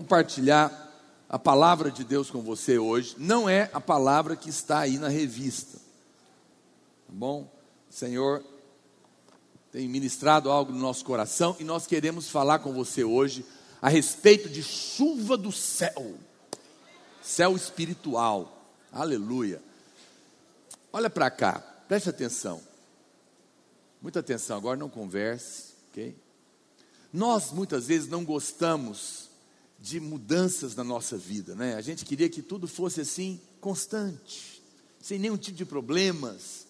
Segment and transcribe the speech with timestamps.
[0.00, 0.88] compartilhar
[1.28, 3.14] a palavra de Deus com você hoje.
[3.18, 5.76] Não é a palavra que está aí na revista.
[5.76, 7.42] Tá bom?
[7.88, 8.42] O Senhor
[9.70, 13.44] tem ministrado algo no nosso coração e nós queremos falar com você hoje
[13.82, 16.14] a respeito de chuva do céu.
[17.22, 18.66] Céu espiritual.
[18.90, 19.62] Aleluia.
[20.90, 22.62] Olha para cá, preste atenção.
[24.00, 26.16] Muita atenção, agora não converse, ok?
[27.12, 29.29] Nós muitas vezes não gostamos
[29.80, 31.74] de mudanças na nossa vida, né?
[31.74, 34.62] A gente queria que tudo fosse assim, constante,
[35.00, 36.66] sem nenhum tipo de problemas.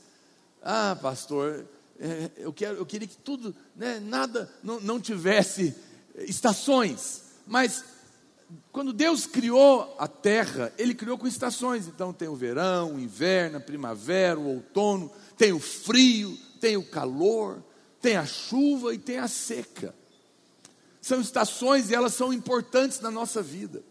[0.63, 1.67] Ah, pastor,
[1.99, 5.75] é, eu, quero, eu queria que tudo, né, nada, não, não tivesse
[6.17, 7.83] estações, mas
[8.73, 11.87] quando Deus criou a terra, Ele criou com estações.
[11.87, 16.85] Então tem o verão, o inverno, a primavera, o outono, tem o frio, tem o
[16.85, 17.63] calor,
[18.01, 19.95] tem a chuva e tem a seca.
[21.01, 23.83] São estações e elas são importantes na nossa vida,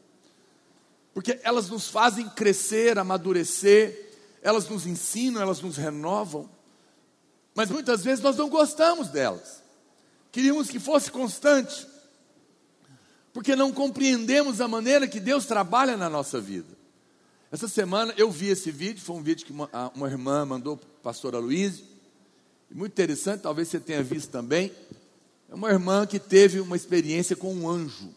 [1.13, 4.09] porque elas nos fazem crescer, amadurecer,
[4.41, 6.49] elas nos ensinam, elas nos renovam,
[7.55, 9.63] mas muitas vezes nós não gostamos delas,
[10.31, 11.87] queríamos que fosse constante,
[13.33, 16.77] porque não compreendemos a maneira que Deus trabalha na nossa vida.
[17.51, 20.87] Essa semana eu vi esse vídeo, foi um vídeo que uma, uma irmã mandou para
[20.87, 21.83] o pastor Aloysio,
[22.71, 24.71] muito interessante, talvez você tenha visto também.
[25.49, 28.13] É uma irmã que teve uma experiência com um anjo.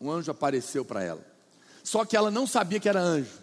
[0.00, 1.24] Um anjo apareceu para ela.
[1.84, 3.40] Só que ela não sabia que era anjo.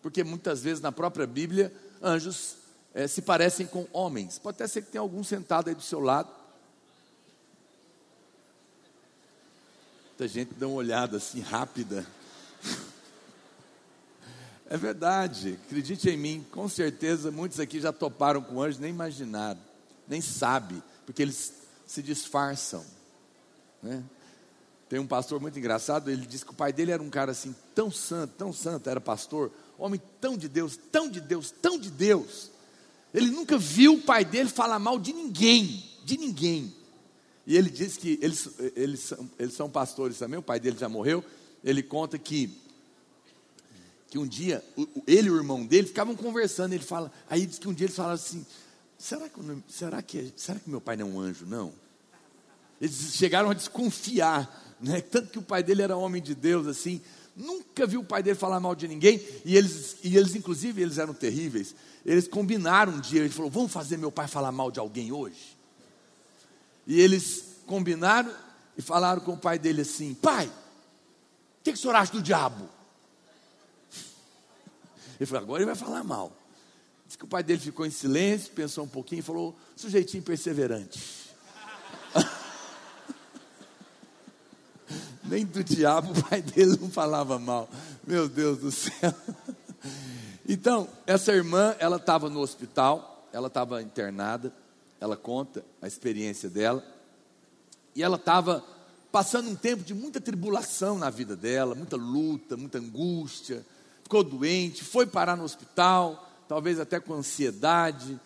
[0.00, 2.56] Porque muitas vezes na própria Bíblia, anjos
[2.94, 4.38] é, se parecem com homens.
[4.38, 6.30] Pode até ser que tenha algum sentado aí do seu lado.
[10.10, 12.06] Muita gente dá uma olhada assim rápida.
[14.72, 19.58] É verdade, acredite em mim, com certeza muitos aqui já toparam com anjos, nem imaginaram,
[20.06, 21.52] nem sabe porque eles
[21.84, 22.84] se disfarçam.
[23.82, 24.00] Né?
[24.88, 27.52] Tem um pastor muito engraçado, ele disse que o pai dele era um cara assim,
[27.74, 31.90] tão santo, tão santo, era pastor, homem tão de Deus, tão de Deus, tão de
[31.90, 32.52] Deus.
[33.12, 36.72] Ele nunca viu o pai dele falar mal de ninguém, de ninguém.
[37.44, 40.88] E ele diz que eles, eles, são, eles são pastores também, o pai dele já
[40.88, 41.24] morreu.
[41.64, 42.56] Ele conta que,
[44.08, 44.64] que um dia,
[45.08, 46.72] ele e o irmão dele ficavam conversando.
[46.72, 48.46] Ele fala, aí diz que um dia eles falaram assim:
[49.00, 51.72] será que, será que, será que meu pai não é um anjo, não?
[52.80, 55.00] Eles chegaram a desconfiar, né?
[55.00, 57.00] tanto que o pai dele era homem de Deus, assim,
[57.34, 60.98] nunca viu o pai dele falar mal de ninguém, e eles, e eles inclusive, eles
[60.98, 61.74] eram terríveis,
[62.04, 65.56] eles combinaram um dia, ele falou, vamos fazer meu pai falar mal de alguém hoje?
[66.86, 68.34] E eles combinaram
[68.76, 72.22] e falaram com o pai dele assim, pai, o que, que o senhor acha do
[72.22, 72.68] diabo?
[75.18, 76.39] Ele falou, agora ele vai falar mal.
[77.10, 81.00] Diz que o pai dele ficou em silêncio, pensou um pouquinho e falou: sujeitinho perseverante.
[85.24, 87.68] Nem do diabo o pai dele não falava mal.
[88.06, 89.12] Meu Deus do céu.
[90.48, 94.54] Então, essa irmã, ela estava no hospital, ela estava internada,
[95.00, 96.84] ela conta a experiência dela,
[97.92, 98.64] e ela estava
[99.10, 103.66] passando um tempo de muita tribulação na vida dela, muita luta, muita angústia,
[104.04, 108.18] ficou doente, foi parar no hospital, talvez até com ansiedade,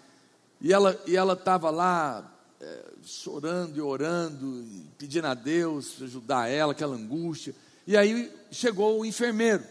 [0.59, 6.49] e ela e ela estava lá é, chorando e orando, e pedindo a Deus ajudar
[6.49, 7.55] ela, aquela angústia.
[7.87, 9.63] E aí chegou o enfermeiro,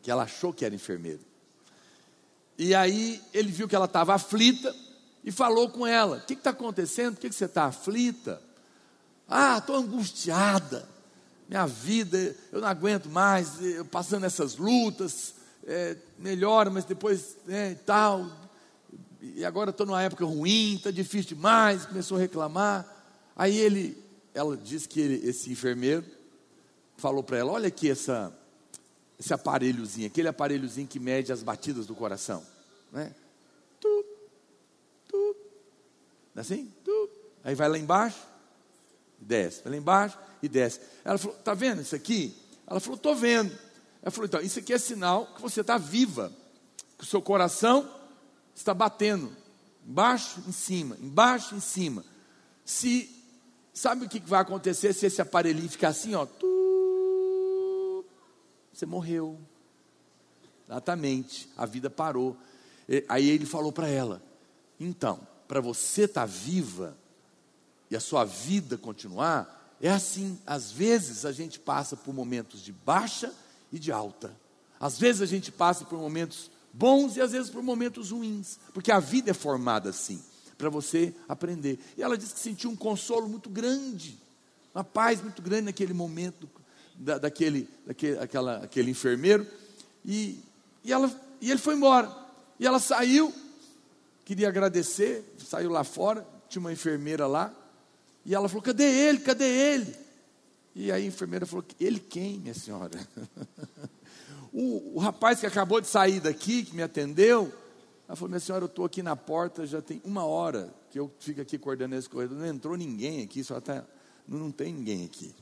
[0.00, 1.18] que ela achou que era enfermeiro.
[2.56, 4.72] E aí ele viu que ela estava aflita
[5.24, 7.14] e falou com ela: O que está acontecendo?
[7.14, 8.40] Por que, que você está aflita?
[9.28, 10.88] Ah, estou angustiada.
[11.48, 15.34] Minha vida, eu não aguento mais, eu passando essas lutas,
[15.66, 18.26] é, melhora, mas depois e tal.
[19.20, 22.86] E agora estou numa época ruim, está difícil demais, começou a reclamar.
[23.34, 23.96] Aí ele,
[24.34, 26.04] ela disse que ele, esse enfermeiro
[26.96, 28.36] falou para ela: olha aqui essa,
[29.18, 32.44] esse aparelhozinho, aquele aparelhozinho que mede as batidas do coração.
[32.92, 33.14] Né?
[33.80, 34.04] Tu,
[35.08, 35.36] tu,
[36.36, 36.70] é assim?
[36.84, 37.10] Tu.
[37.42, 38.22] Aí vai lá embaixo,
[39.18, 40.80] desce, vai lá embaixo e desce.
[41.04, 42.36] Ela falou: tá vendo isso aqui?
[42.66, 43.64] Ela falou: tô vendo.
[44.04, 46.30] Ela falou: então, isso aqui é sinal que você está viva,
[46.98, 47.90] que o seu coração
[48.54, 49.34] está batendo,
[49.84, 52.04] embaixo, em cima, embaixo, em cima.
[52.66, 53.10] Se
[53.72, 58.04] sabe o que vai acontecer se esse aparelhinho ficar assim, ó, tu,
[58.70, 59.40] você morreu.
[60.68, 62.36] Exatamente, a vida parou.
[63.08, 64.22] Aí ele falou para ela:
[64.78, 66.94] então, para você estar tá viva
[67.90, 70.38] e a sua vida continuar, é assim.
[70.46, 73.32] Às vezes a gente passa por momentos de baixa
[73.74, 74.32] e de alta.
[74.78, 78.92] Às vezes a gente passa por momentos bons e às vezes por momentos ruins, porque
[78.92, 80.22] a vida é formada assim,
[80.56, 81.80] para você aprender.
[81.98, 84.16] E ela disse que sentiu um consolo muito grande,
[84.72, 86.48] uma paz muito grande naquele momento
[86.94, 89.44] da, daquele, daquele aquela, aquele enfermeiro.
[90.04, 90.38] E,
[90.84, 92.14] e, ela, e ele foi embora.
[92.60, 93.34] E ela saiu,
[94.24, 97.52] queria agradecer, saiu lá fora, tinha uma enfermeira lá.
[98.24, 99.18] E ela falou: Cadê ele?
[99.18, 100.03] Cadê ele?
[100.74, 102.98] E aí a enfermeira falou: Ele quem, minha senhora?
[104.52, 107.52] o, o rapaz que acabou de sair daqui, que me atendeu,
[108.08, 111.10] ela falou: Minha senhora, eu estou aqui na porta já tem uma hora que eu
[111.20, 112.38] fico aqui coordenando esse corredor.
[112.38, 113.84] Não entrou ninguém aqui, só tá,
[114.26, 115.34] não, não tem ninguém aqui.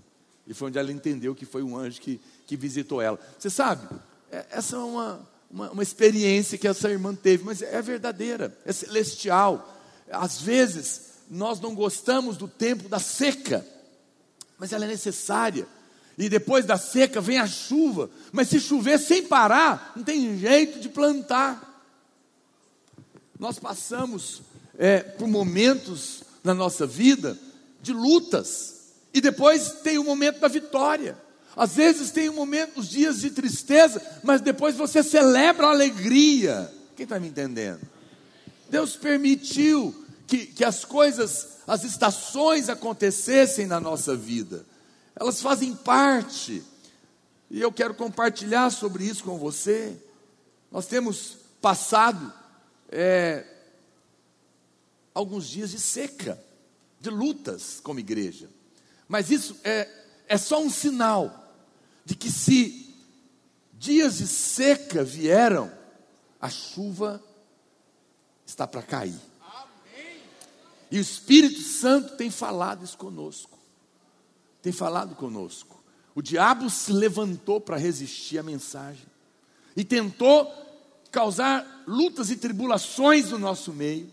[0.46, 3.18] E foi onde ela entendeu que foi um anjo que, que visitou ela.
[3.38, 3.88] Você sabe,
[4.30, 8.72] é, essa é uma, uma, uma experiência que essa irmã teve, mas é verdadeira, é
[8.72, 9.78] celestial.
[10.10, 13.64] Às vezes, nós não gostamos do tempo da seca,
[14.62, 15.66] mas ela é necessária.
[16.16, 20.78] E depois da seca vem a chuva, mas se chover sem parar, não tem jeito
[20.78, 21.82] de plantar.
[23.40, 24.40] Nós passamos
[24.78, 27.36] é, por momentos na nossa vida
[27.80, 31.18] de lutas, e depois tem o momento da vitória.
[31.56, 36.72] Às vezes tem um momento, os dias de tristeza, mas depois você celebra a alegria.
[36.94, 37.80] Quem está me entendendo?
[38.70, 40.01] Deus permitiu
[40.32, 44.64] que, que as coisas, as estações acontecessem na nossa vida.
[45.14, 46.64] Elas fazem parte.
[47.50, 49.94] E eu quero compartilhar sobre isso com você.
[50.70, 52.32] Nós temos passado
[52.88, 53.44] é,
[55.12, 56.42] alguns dias de seca,
[56.98, 58.48] de lutas como igreja.
[59.06, 59.86] Mas isso é,
[60.26, 61.54] é só um sinal
[62.06, 62.96] de que se
[63.74, 65.70] dias de seca vieram,
[66.40, 67.22] a chuva
[68.46, 69.31] está para cair.
[70.92, 73.58] E o Espírito Santo tem falado isso conosco.
[74.60, 75.82] Tem falado conosco.
[76.14, 79.06] O diabo se levantou para resistir à mensagem
[79.74, 80.52] e tentou
[81.10, 84.12] causar lutas e tribulações no nosso meio.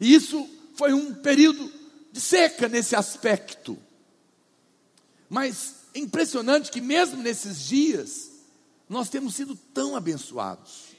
[0.00, 1.68] E isso foi um período
[2.12, 3.76] de seca nesse aspecto.
[5.28, 8.30] Mas é impressionante que mesmo nesses dias,
[8.88, 10.90] nós temos sido tão abençoados.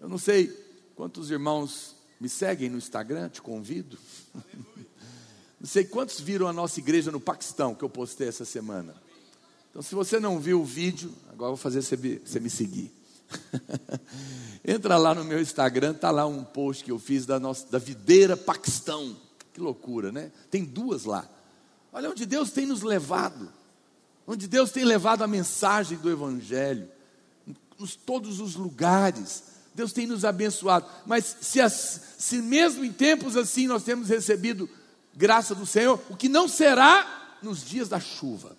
[0.00, 0.48] Eu não sei
[0.96, 3.98] quantos irmãos me seguem no Instagram, te convido.
[5.58, 8.94] Não sei quantos viram a nossa igreja no Paquistão que eu postei essa semana.
[9.70, 12.90] Então, se você não viu o vídeo, agora eu vou fazer você me seguir.
[14.66, 17.78] Entra lá no meu Instagram, tá lá um post que eu fiz da nossa da
[17.78, 19.16] videira Paquistão.
[19.52, 20.32] Que loucura, né?
[20.50, 21.28] Tem duas lá.
[21.92, 23.52] Olha onde Deus tem nos levado
[24.30, 26.88] onde Deus tem levado a mensagem do Evangelho,
[27.48, 27.56] em
[28.06, 29.42] todos os lugares,
[29.74, 34.68] Deus tem nos abençoado, mas se, as, se mesmo em tempos assim nós temos recebido
[35.14, 38.56] graça do Senhor, o que não será nos dias da chuva.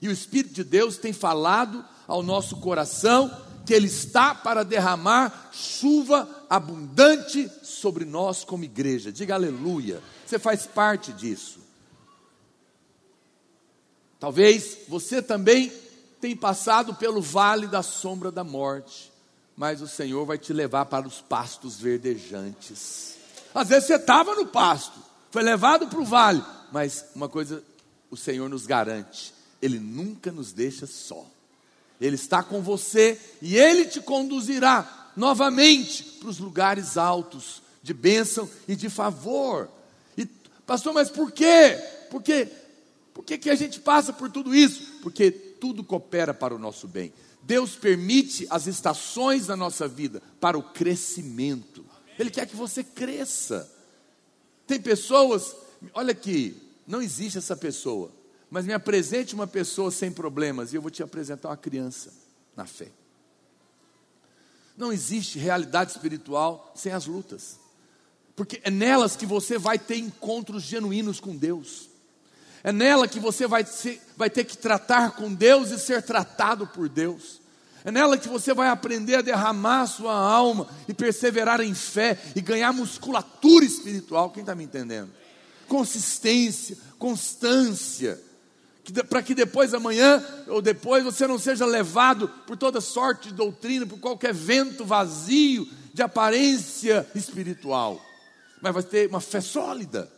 [0.00, 3.30] E o Espírito de Deus tem falado ao nosso coração
[3.66, 9.12] que Ele está para derramar chuva abundante sobre nós como igreja.
[9.12, 10.02] Diga aleluia.
[10.24, 11.58] Você faz parte disso.
[14.18, 15.72] Talvez você também
[16.20, 19.07] tenha passado pelo vale da sombra da morte,
[19.58, 23.16] mas o Senhor vai te levar para os pastos verdejantes.
[23.52, 24.96] Às vezes você estava no pasto,
[25.32, 26.40] foi levado para o vale,
[26.70, 27.64] mas uma coisa
[28.08, 31.26] o Senhor nos garante: Ele nunca nos deixa só.
[32.00, 38.48] Ele está com você e Ele te conduzirá novamente para os lugares altos de bênção
[38.68, 39.68] e de favor.
[40.16, 40.24] E,
[40.64, 41.76] pastor, mas por quê?
[42.10, 42.46] Porque
[43.12, 45.00] por que, que a gente passa por tudo isso?
[45.02, 47.12] Porque tudo coopera para o nosso bem.
[47.48, 51.82] Deus permite as estações da nossa vida para o crescimento.
[52.18, 53.66] Ele quer que você cresça.
[54.66, 55.56] Tem pessoas,
[55.94, 58.12] olha aqui, não existe essa pessoa,
[58.50, 62.12] mas me apresente uma pessoa sem problemas e eu vou te apresentar uma criança
[62.54, 62.92] na fé.
[64.76, 67.58] Não existe realidade espiritual sem as lutas,
[68.36, 71.88] porque é nelas que você vai ter encontros genuínos com Deus.
[72.62, 76.66] É nela que você vai, ser, vai ter que tratar com Deus e ser tratado
[76.66, 77.40] por Deus.
[77.84, 82.18] É nela que você vai aprender a derramar a sua alma e perseverar em fé
[82.34, 84.30] e ganhar musculatura espiritual.
[84.30, 85.10] Quem está me entendendo?
[85.68, 88.20] Consistência, constância.
[89.08, 93.86] Para que depois, amanhã ou depois, você não seja levado por toda sorte de doutrina,
[93.86, 98.00] por qualquer vento vazio de aparência espiritual,
[98.60, 100.10] mas vai ter uma fé sólida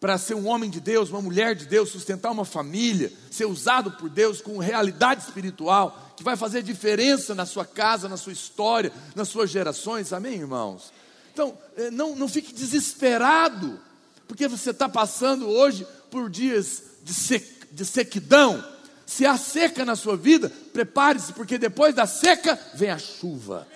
[0.00, 3.90] para ser um homem de Deus, uma mulher de Deus, sustentar uma família, ser usado
[3.92, 8.92] por Deus com realidade espiritual, que vai fazer diferença na sua casa, na sua história,
[9.14, 10.92] nas suas gerações, amém, irmãos?
[11.32, 13.78] Então, eh, não, não fique desesperado,
[14.26, 18.64] porque você está passando hoje por dias de, sec, de sequidão.
[19.06, 23.66] Se há seca na sua vida, prepare-se, porque depois da seca vem a chuva.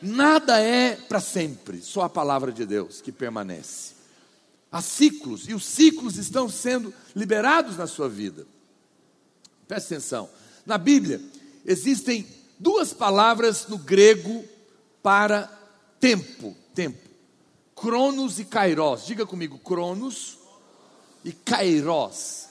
[0.00, 3.93] Nada é para sempre, só a palavra de Deus que permanece.
[4.74, 8.44] Há ciclos, e os ciclos estão sendo liberados na sua vida.
[9.68, 10.28] Preste atenção.
[10.66, 11.22] Na Bíblia,
[11.64, 12.26] existem
[12.58, 14.44] duas palavras no grego
[15.00, 15.46] para
[16.00, 16.56] tempo.
[16.74, 17.08] Tempo.
[17.76, 19.06] Cronos e Kairos.
[19.06, 20.38] Diga comigo, Cronos
[21.24, 22.46] e Kairos.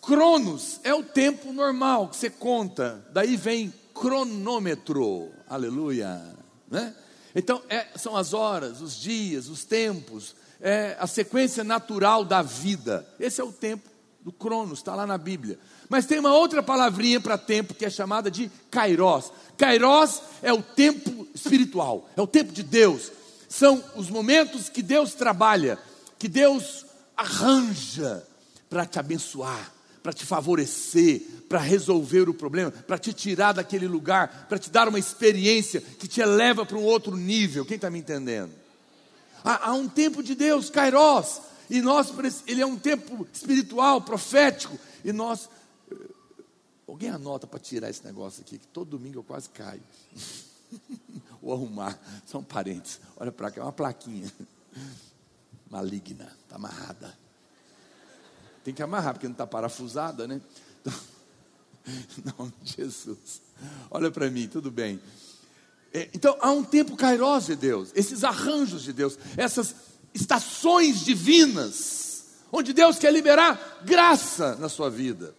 [0.00, 6.34] Cronos é o tempo normal que você conta, daí vem cronômetro, aleluia,
[6.70, 6.96] né?
[7.34, 13.06] Então, é, são as horas, os dias, os tempos, é a sequência natural da vida.
[13.18, 13.88] Esse é o tempo
[14.20, 15.58] do Cronos, está lá na Bíblia.
[15.88, 19.32] Mas tem uma outra palavrinha para tempo que é chamada de Kairos.
[19.56, 23.12] Kairos é o tempo espiritual, é o tempo de Deus.
[23.48, 25.78] São os momentos que Deus trabalha,
[26.18, 26.84] que Deus
[27.16, 28.26] arranja
[28.68, 29.72] para te abençoar,
[30.02, 34.88] para te favorecer, para resolver o problema, para te tirar daquele lugar, para te dar
[34.88, 37.64] uma experiência que te eleva para um outro nível.
[37.64, 38.50] Quem está me entendendo?
[39.46, 42.12] Há, há, um tempo de Deus, Kairos, e nós,
[42.48, 45.48] ele é um tempo espiritual, profético, e nós.
[45.88, 45.94] Eh,
[46.88, 49.80] alguém anota para tirar esse negócio aqui, que todo domingo eu quase caio.
[51.40, 53.00] Ou arrumar, são parentes.
[53.16, 54.32] Olha para cá, é uma plaquinha
[55.70, 57.16] maligna, está amarrada.
[58.64, 60.40] Tem que amarrar, porque não está parafusada, né?
[60.80, 60.92] Então,
[62.18, 63.40] em nome de Jesus.
[63.92, 65.00] Olha para mim, tudo bem.
[65.96, 69.74] É, então, há um tempo kairos de Deus, esses arranjos de Deus, essas
[70.12, 75.34] estações divinas, onde Deus quer liberar graça na sua vida.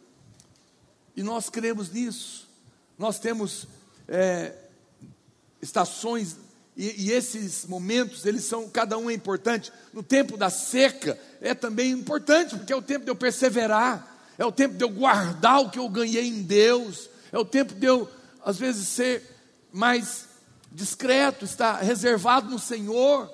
[1.15, 2.47] E nós cremos nisso.
[2.97, 3.67] Nós temos
[4.07, 4.55] é,
[5.61, 6.35] estações
[6.75, 9.71] e, e, esses momentos, eles são, cada um é importante.
[9.93, 14.45] No tempo da seca, é também importante, porque é o tempo de eu perseverar, é
[14.45, 17.85] o tempo de eu guardar o que eu ganhei em Deus, é o tempo de
[17.85, 18.09] eu,
[18.43, 19.21] às vezes, ser
[19.71, 20.26] mais
[20.71, 23.31] discreto, estar reservado no Senhor,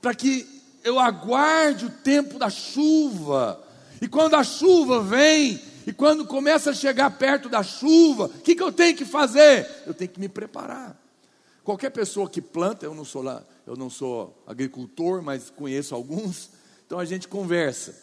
[0.00, 0.46] para que
[0.82, 3.62] eu aguarde o tempo da chuva.
[4.00, 8.54] E quando a chuva vem, e quando começa a chegar perto da chuva, o que,
[8.54, 9.68] que eu tenho que fazer?
[9.86, 10.96] Eu tenho que me preparar.
[11.62, 16.50] Qualquer pessoa que planta, eu não sou lá, eu não sou agricultor, mas conheço alguns,
[16.86, 17.94] então a gente conversa.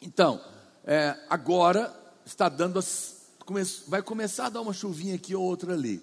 [0.00, 0.40] Então,
[0.84, 1.94] é, agora
[2.24, 3.26] está dando as,
[3.86, 6.02] vai começar a dar uma chuvinha aqui ou outra ali.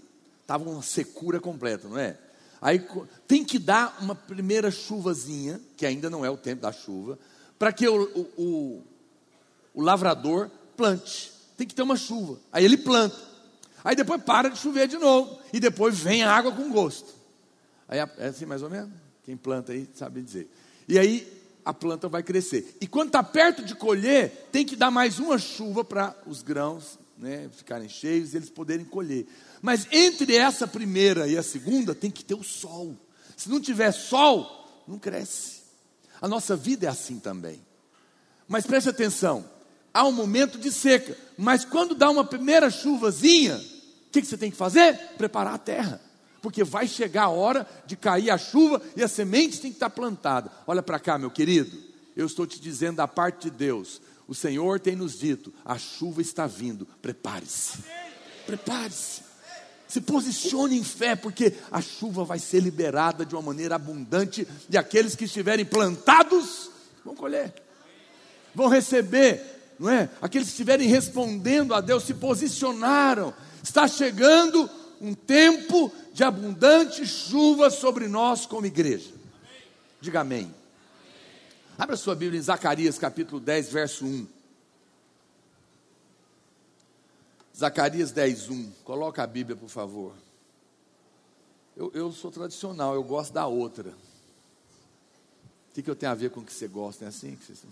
[0.49, 2.17] Estava uma secura completa, não é?
[2.59, 2.83] Aí
[3.27, 7.19] tem que dar uma primeira chuvazinha, que ainda não é o tempo da chuva,
[7.59, 8.83] para que o, o, o,
[9.75, 11.31] o lavrador plante.
[11.55, 12.39] Tem que ter uma chuva.
[12.51, 13.15] Aí ele planta.
[13.83, 15.39] Aí depois para de chover de novo.
[15.53, 17.13] E depois vem a água com gosto.
[17.87, 18.89] Aí é assim mais ou menos?
[19.23, 20.49] Quem planta aí sabe dizer.
[20.87, 21.31] E aí
[21.63, 22.75] a planta vai crescer.
[22.81, 26.97] E quando está perto de colher, tem que dar mais uma chuva para os grãos
[27.19, 29.27] né, ficarem cheios e eles poderem colher.
[29.61, 32.95] Mas entre essa primeira e a segunda tem que ter o sol.
[33.35, 35.59] Se não tiver sol, não cresce.
[36.21, 37.61] A nossa vida é assim também.
[38.47, 39.45] Mas preste atenção,
[39.93, 44.37] há um momento de seca, mas quando dá uma primeira chuvazinha, o que, que você
[44.37, 44.97] tem que fazer?
[45.17, 46.01] Preparar a terra,
[46.41, 49.89] porque vai chegar a hora de cair a chuva e a semente tem que estar
[49.89, 50.51] plantada.
[50.65, 51.77] Olha para cá, meu querido,
[52.15, 56.21] eu estou te dizendo da parte de Deus, o Senhor tem nos dito: a chuva
[56.21, 57.79] está vindo, prepare-se,
[58.45, 59.27] prepare-se.
[59.87, 64.77] Se posicione em fé, porque a chuva vai ser liberada de uma maneira abundante, e
[64.77, 66.69] aqueles que estiverem plantados
[67.03, 67.51] vão colher,
[68.53, 70.09] vão receber não é?
[70.21, 73.33] Aqueles que estiverem respondendo a Deus, se posicionaram.
[73.63, 74.69] Está chegando
[74.99, 79.11] um tempo de abundante chuva sobre nós como igreja.
[80.01, 80.53] Diga amém.
[81.79, 84.27] Abra sua Bíblia em Zacarias capítulo 10, verso 1.
[87.57, 88.71] Zacarias 10, 1.
[88.83, 90.13] Coloca a Bíblia, por favor.
[91.77, 93.91] Eu, eu sou tradicional, eu gosto da outra.
[93.91, 97.05] O que, que eu tenho a ver com o que você gosta?
[97.05, 97.65] É assim que você.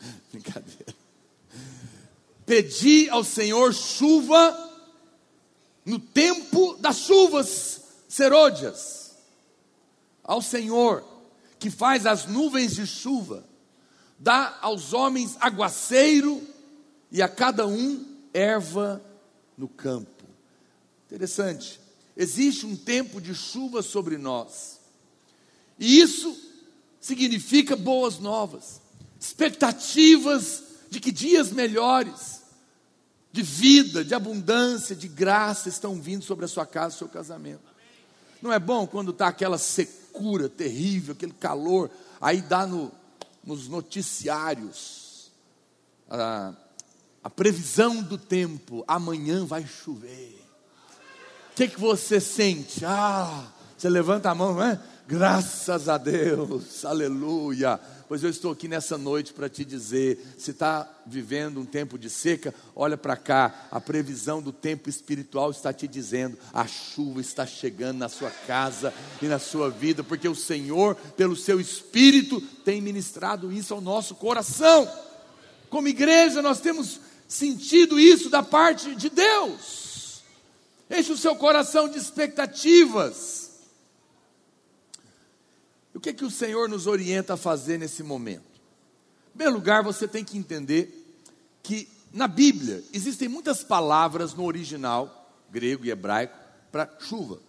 [0.32, 0.94] Brincadeira.
[2.46, 4.56] Pedi ao Senhor chuva
[5.84, 9.14] no tempo das chuvas serôdias.
[10.24, 11.17] Ao Senhor
[11.58, 13.44] que faz as nuvens de chuva,
[14.18, 16.42] dá aos homens aguaceiro
[17.10, 19.02] e a cada um erva
[19.56, 20.24] no campo.
[21.06, 21.80] Interessante.
[22.16, 24.78] Existe um tempo de chuva sobre nós.
[25.78, 26.36] E isso
[27.00, 28.80] significa boas novas
[29.20, 32.42] expectativas de que dias melhores,
[33.32, 37.68] de vida, de abundância, de graça estão vindo sobre a sua casa, seu casamento.
[38.40, 39.58] Não é bom quando está aquela
[40.18, 41.88] secura terrível, aquele calor,
[42.20, 42.90] aí dá no,
[43.44, 45.30] nos noticiários
[46.10, 46.52] a,
[47.22, 50.44] a previsão do tempo, amanhã vai chover.
[51.52, 52.84] O que, que você sente?
[52.84, 53.46] Ah,
[53.76, 54.80] você levanta a mão, não é?
[55.08, 57.80] Graças a Deus, aleluia.
[58.06, 62.10] Pois eu estou aqui nessa noite para te dizer: se está vivendo um tempo de
[62.10, 67.46] seca, olha para cá, a previsão do tempo espiritual está te dizendo: a chuva está
[67.46, 72.82] chegando na sua casa e na sua vida, porque o Senhor, pelo seu Espírito, tem
[72.82, 74.86] ministrado isso ao nosso coração.
[75.70, 80.22] Como igreja, nós temos sentido isso da parte de Deus.
[80.90, 83.47] Enche o seu coração de expectativas
[85.98, 88.44] o que, é que o Senhor nos orienta a fazer nesse momento?
[89.26, 91.04] Em primeiro lugar, você tem que entender
[91.60, 96.38] que na Bíblia existem muitas palavras no original, grego e hebraico,
[96.70, 97.40] para chuva.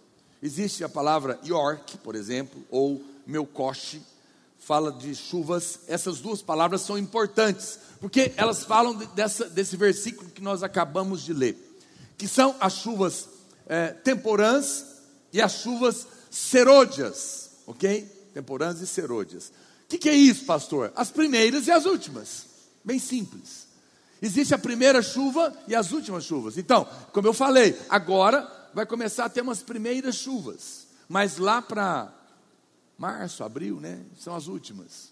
[0.42, 4.00] Existe a palavra York, por exemplo, ou Melkosh,
[4.58, 5.82] fala de chuvas.
[5.86, 11.32] Essas duas palavras são importantes, porque elas falam dessa, desse versículo que nós acabamos de
[11.32, 11.56] ler,
[12.18, 13.28] que são as chuvas
[13.68, 14.86] é, temporãs
[15.32, 18.18] e as chuvas serôdias, ok?
[18.32, 19.48] Temporãs e serôdias.
[19.84, 20.92] O que, que é isso, pastor?
[20.94, 22.46] As primeiras e as últimas.
[22.84, 23.68] Bem simples.
[24.22, 26.58] Existe a primeira chuva e as últimas chuvas.
[26.58, 30.86] Então, como eu falei, agora vai começar a ter umas primeiras chuvas.
[31.08, 32.12] Mas lá para
[32.98, 34.00] março, abril, né?
[34.18, 35.10] São as últimas.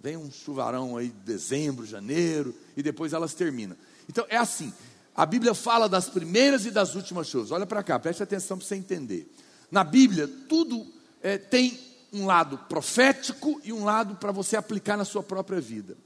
[0.00, 3.76] Vem um chuvarão aí de dezembro, janeiro, e depois elas terminam.
[4.08, 4.72] Então é assim:
[5.16, 7.50] a Bíblia fala das primeiras e das últimas chuvas.
[7.50, 9.30] Olha para cá, preste atenção para você entender.
[9.70, 10.86] Na Bíblia, tudo
[11.22, 11.78] é, tem
[12.14, 15.96] um lado profético e um lado para você aplicar na sua própria vida.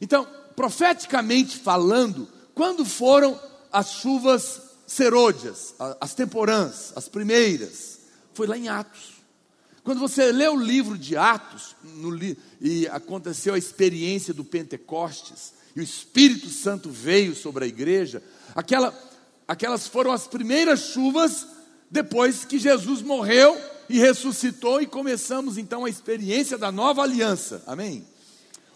[0.00, 0.26] Então,
[0.56, 8.00] profeticamente falando, quando foram as chuvas serôdias, as temporãs, as primeiras?
[8.34, 9.12] Foi lá em Atos.
[9.84, 15.80] Quando você lê o livro de Atos, li, e aconteceu a experiência do Pentecostes, e
[15.80, 18.22] o Espírito Santo veio sobre a igreja,
[18.54, 18.92] aquela,
[19.48, 21.46] aquelas foram as primeiras chuvas
[21.90, 23.56] depois que Jesus morreu
[23.92, 27.62] e ressuscitou e começamos então a experiência da nova aliança.
[27.66, 28.02] Amém?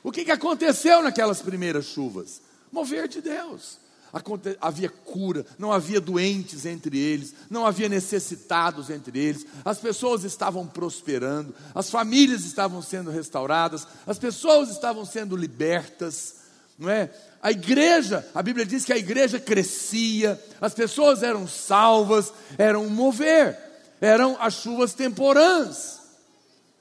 [0.04, 2.42] O que, que aconteceu naquelas primeiras chuvas?
[2.70, 3.78] Mover de Deus.
[4.12, 10.22] Aconte havia cura, não havia doentes entre eles, não havia necessitados entre eles, as pessoas
[10.22, 16.36] estavam prosperando, as famílias estavam sendo restauradas, as pessoas estavam sendo libertas,
[16.78, 17.10] não é?
[17.42, 22.90] A igreja, a Bíblia diz que a igreja crescia, as pessoas eram salvas, eram um
[22.90, 23.65] mover
[24.00, 26.00] eram as chuvas temporãs.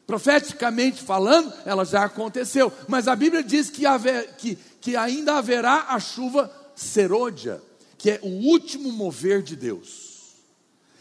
[0.05, 5.87] Profeticamente falando, ela já aconteceu, mas a Bíblia diz que, haver, que, que ainda haverá
[5.89, 7.61] a chuva serôdia,
[7.97, 10.35] que é o último mover de Deus.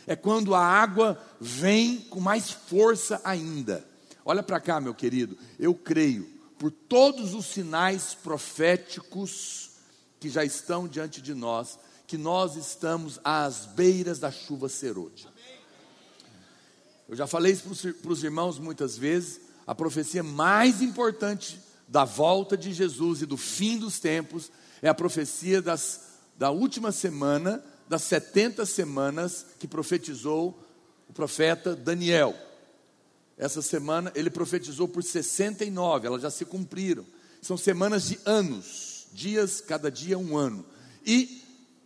[0.07, 3.85] É quando a água vem com mais força ainda.
[4.25, 6.27] Olha para cá, meu querido, eu creio,
[6.59, 9.73] por todos os sinais proféticos
[10.19, 15.34] que já estão diante de nós, que nós estamos às beiras da chuva serôdia.
[17.09, 19.41] Eu já falei isso para os irmãos muitas vezes.
[19.67, 24.95] A profecia mais importante da volta de Jesus e do fim dos tempos é a
[24.95, 26.01] profecia das,
[26.39, 30.59] da última semana, das 70 semanas que profetizou
[31.09, 32.35] o profeta Daniel.
[33.37, 37.05] Essa semana ele profetizou por 69, elas já se cumpriram.
[37.43, 40.65] São semanas de anos, dias, cada dia um ano.
[41.05, 41.43] E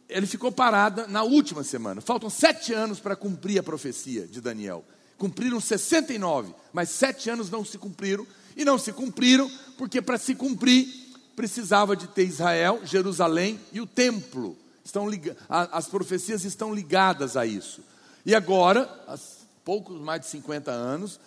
[0.09, 2.01] ele ficou parada na última semana.
[2.01, 4.85] Faltam sete anos para cumprir a profecia de Daniel
[5.19, 8.27] cumpriram 69, mas sete anos não se cumpriram,
[8.57, 10.89] e não se cumpriram, porque para se cumprir,
[11.37, 14.57] precisava de ter Israel, Jerusalém e o templo.
[14.85, 15.07] Estão
[15.49, 17.83] as profecias estão ligadas a isso.
[18.25, 19.17] E agora, há
[19.65, 21.21] poucos mais de 50 anos,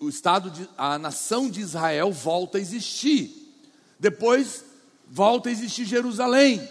[0.00, 3.54] o estado de, a nação de Israel volta a existir.
[3.98, 4.64] Depois
[5.08, 6.66] volta a existir Jerusalém.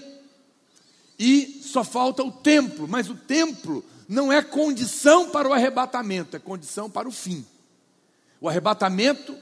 [1.18, 6.40] E só falta o templo, mas o templo não é condição para o arrebatamento, é
[6.40, 7.46] condição para o fim.
[8.40, 9.36] O arrebatamento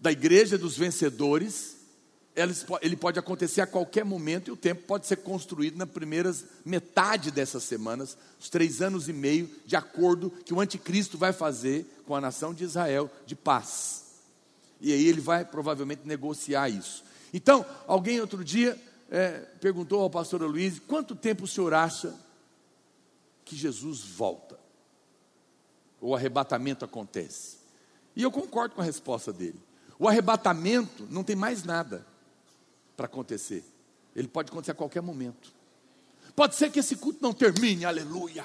[0.00, 1.76] da igreja dos vencedores,
[2.82, 7.30] ele pode acontecer a qualquer momento e o tempo pode ser construído na primeira metade
[7.30, 12.14] dessas semanas, os três anos e meio de acordo que o anticristo vai fazer com
[12.14, 14.04] a nação de Israel de paz.
[14.80, 17.04] E aí ele vai provavelmente negociar isso.
[17.32, 18.78] Então, alguém outro dia
[19.10, 22.14] é, perguntou ao pastor Luiz: quanto tempo o senhor acha
[23.44, 24.58] que Jesus volta.
[26.00, 27.58] O arrebatamento acontece.
[28.16, 29.60] E eu concordo com a resposta dele.
[29.98, 32.06] O arrebatamento não tem mais nada
[32.96, 33.64] para acontecer.
[34.14, 35.52] Ele pode acontecer a qualquer momento.
[36.34, 38.44] Pode ser que esse culto não termine, aleluia.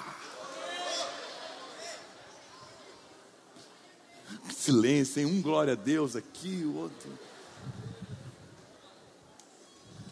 [4.52, 5.26] Silêncio, hein?
[5.26, 7.18] um glória a Deus aqui, o outro.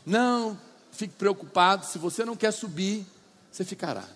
[0.04, 0.58] Não,
[0.90, 3.06] fique preocupado, se você não quer subir,
[3.50, 4.08] você ficará.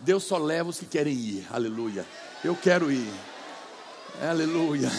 [0.00, 2.06] Deus só leva os que querem ir, aleluia.
[2.44, 3.12] Eu quero ir.
[4.20, 4.90] Aleluia.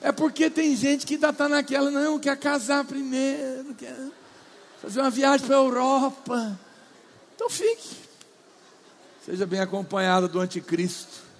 [0.00, 3.96] É porque tem gente que ainda está naquela, não, quer casar primeiro, quer
[4.80, 6.58] fazer uma viagem para a Europa.
[7.34, 7.96] Então fique.
[9.24, 11.30] Seja bem acompanhada do anticristo.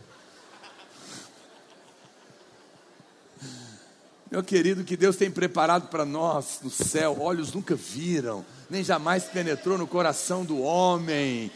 [4.31, 9.25] Meu querido, que Deus tem preparado para nós no céu, olhos nunca viram, nem jamais
[9.25, 11.51] penetrou no coração do homem.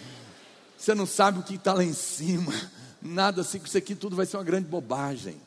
[0.85, 2.53] Você não sabe o que está lá em cima,
[3.01, 5.41] nada assim, isso aqui tudo vai ser uma grande bobagem.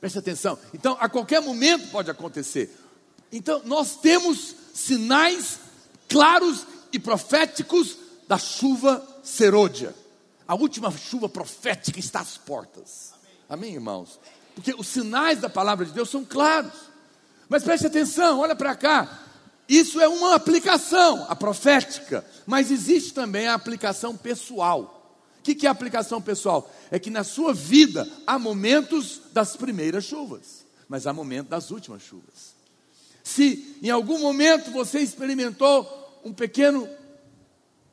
[0.00, 0.56] Preste atenção.
[0.72, 2.72] Então, a qualquer momento pode acontecer.
[3.32, 5.58] Então, nós temos sinais
[6.08, 7.96] claros e proféticos
[8.28, 9.92] da chuva serôdia.
[10.46, 13.14] A última chuva profética está às portas.
[13.48, 14.20] Amém, irmãos?
[14.54, 16.72] Porque os sinais da palavra de Deus são claros.
[17.48, 19.23] Mas preste atenção, olha para cá.
[19.68, 22.24] Isso é uma aplicação, a profética.
[22.46, 25.18] Mas existe também a aplicação pessoal.
[25.38, 26.70] O que é a aplicação pessoal?
[26.90, 32.02] É que na sua vida há momentos das primeiras chuvas, mas há momentos das últimas
[32.02, 32.54] chuvas.
[33.22, 36.88] Se em algum momento você experimentou um pequeno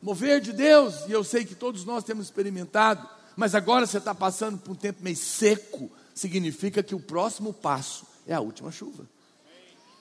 [0.01, 4.15] mover de Deus, e eu sei que todos nós temos experimentado, mas agora você está
[4.15, 9.07] passando por um tempo meio seco, significa que o próximo passo é a última chuva.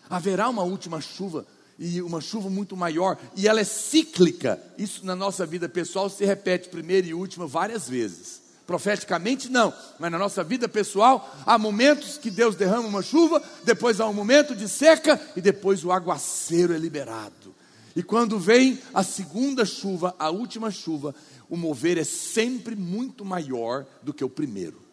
[0.09, 1.47] Haverá uma última chuva
[1.81, 4.63] e uma chuva muito maior, e ela é cíclica.
[4.77, 8.43] Isso na nossa vida pessoal se repete primeira e última várias vezes.
[8.67, 13.99] Profeticamente não, mas na nossa vida pessoal há momentos que Deus derrama uma chuva, depois
[13.99, 17.55] há um momento de seca e depois o aguaceiro é liberado.
[17.97, 21.15] E quando vem a segunda chuva, a última chuva,
[21.49, 24.91] o mover é sempre muito maior do que o primeiro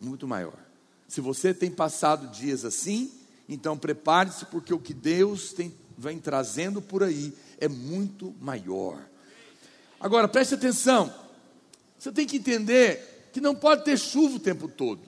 [0.00, 0.58] muito maior.
[1.06, 3.10] Se você tem passado dias assim,
[3.50, 9.04] então prepare-se, porque o que Deus tem, vem trazendo por aí é muito maior.
[9.98, 11.12] Agora, preste atenção,
[11.98, 15.02] você tem que entender que não pode ter chuva o tempo todo.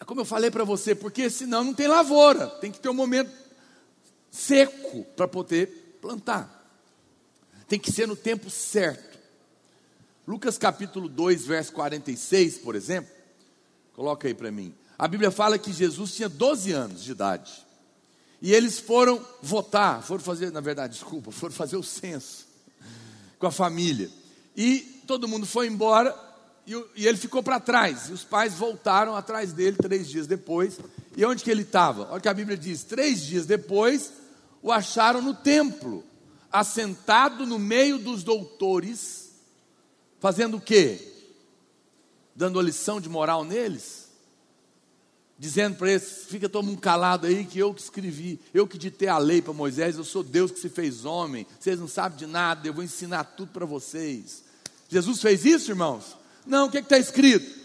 [0.00, 2.94] É como eu falei para você, porque senão não tem lavoura, tem que ter um
[2.94, 3.30] momento
[4.28, 6.60] seco para poder plantar.
[7.68, 9.18] Tem que ser no tempo certo.
[10.26, 13.10] Lucas capítulo 2, verso 46, por exemplo,
[13.94, 14.74] coloca aí para mim.
[14.98, 17.52] A Bíblia fala que Jesus tinha 12 anos de idade.
[18.40, 22.46] E eles foram votar, foram fazer, na verdade, desculpa, foram fazer o censo
[23.38, 24.10] com a família.
[24.56, 26.14] E todo mundo foi embora
[26.66, 28.08] e, e ele ficou para trás.
[28.08, 30.78] E os pais voltaram atrás dele três dias depois.
[31.16, 32.08] E onde que ele estava?
[32.10, 34.12] Olha que a Bíblia diz: três dias depois,
[34.62, 36.04] o acharam no templo,
[36.50, 39.22] assentado no meio dos doutores
[40.22, 41.00] Fazendo o quê?
[42.32, 44.01] Dando a lição de moral neles?
[45.42, 49.08] Dizendo para eles: fica todo mundo calado aí, que eu que escrevi, eu que ditei
[49.08, 52.26] a lei para Moisés, eu sou Deus que se fez homem, vocês não sabem de
[52.26, 54.44] nada, eu vou ensinar tudo para vocês.
[54.88, 56.16] Jesus fez isso, irmãos?
[56.46, 57.60] Não, o que está escrito?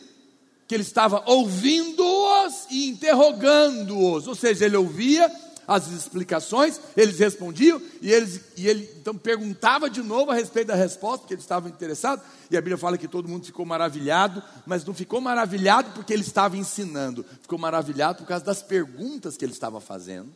[0.68, 5.30] Que ele estava ouvindo-os e interrogando-os, ou seja, ele ouvia
[5.68, 10.76] as explicações, eles respondiam e, eles, e ele então perguntava de novo a respeito da
[10.76, 14.86] resposta, porque eles estavam interessados, e a Bíblia fala que todo mundo ficou maravilhado, mas
[14.86, 19.52] não ficou maravilhado porque ele estava ensinando, ficou maravilhado por causa das perguntas que ele
[19.52, 20.30] estava fazendo.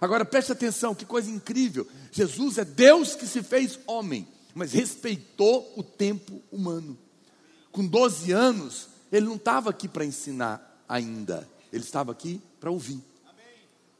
[0.00, 5.70] Agora preste atenção, que coisa incrível: Jesus é Deus que se fez homem, mas respeitou
[5.76, 6.98] o tempo humano.
[7.70, 13.11] Com 12 anos, ele não estava aqui para ensinar ainda, ele estava aqui para ouvir.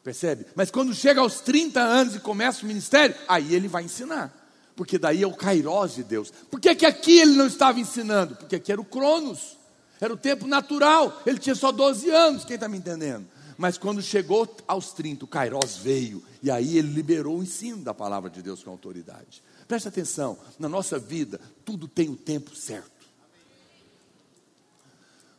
[0.03, 0.47] Percebe?
[0.55, 4.37] Mas quando chega aos 30 anos e começa o ministério, aí ele vai ensinar.
[4.75, 6.33] Porque daí é o kairós de Deus.
[6.51, 8.35] Por que, que aqui ele não estava ensinando?
[8.35, 9.57] Porque aqui era o cronos.
[10.01, 11.23] Era o tempo natural.
[11.25, 13.27] Ele tinha só 12 anos, quem está me entendendo?
[13.57, 16.23] Mas quando chegou aos 30, o kairós veio.
[16.43, 19.43] E aí ele liberou o ensino da palavra de Deus com autoridade.
[19.69, 22.91] Presta atenção, na nossa vida, tudo tem o tempo certo.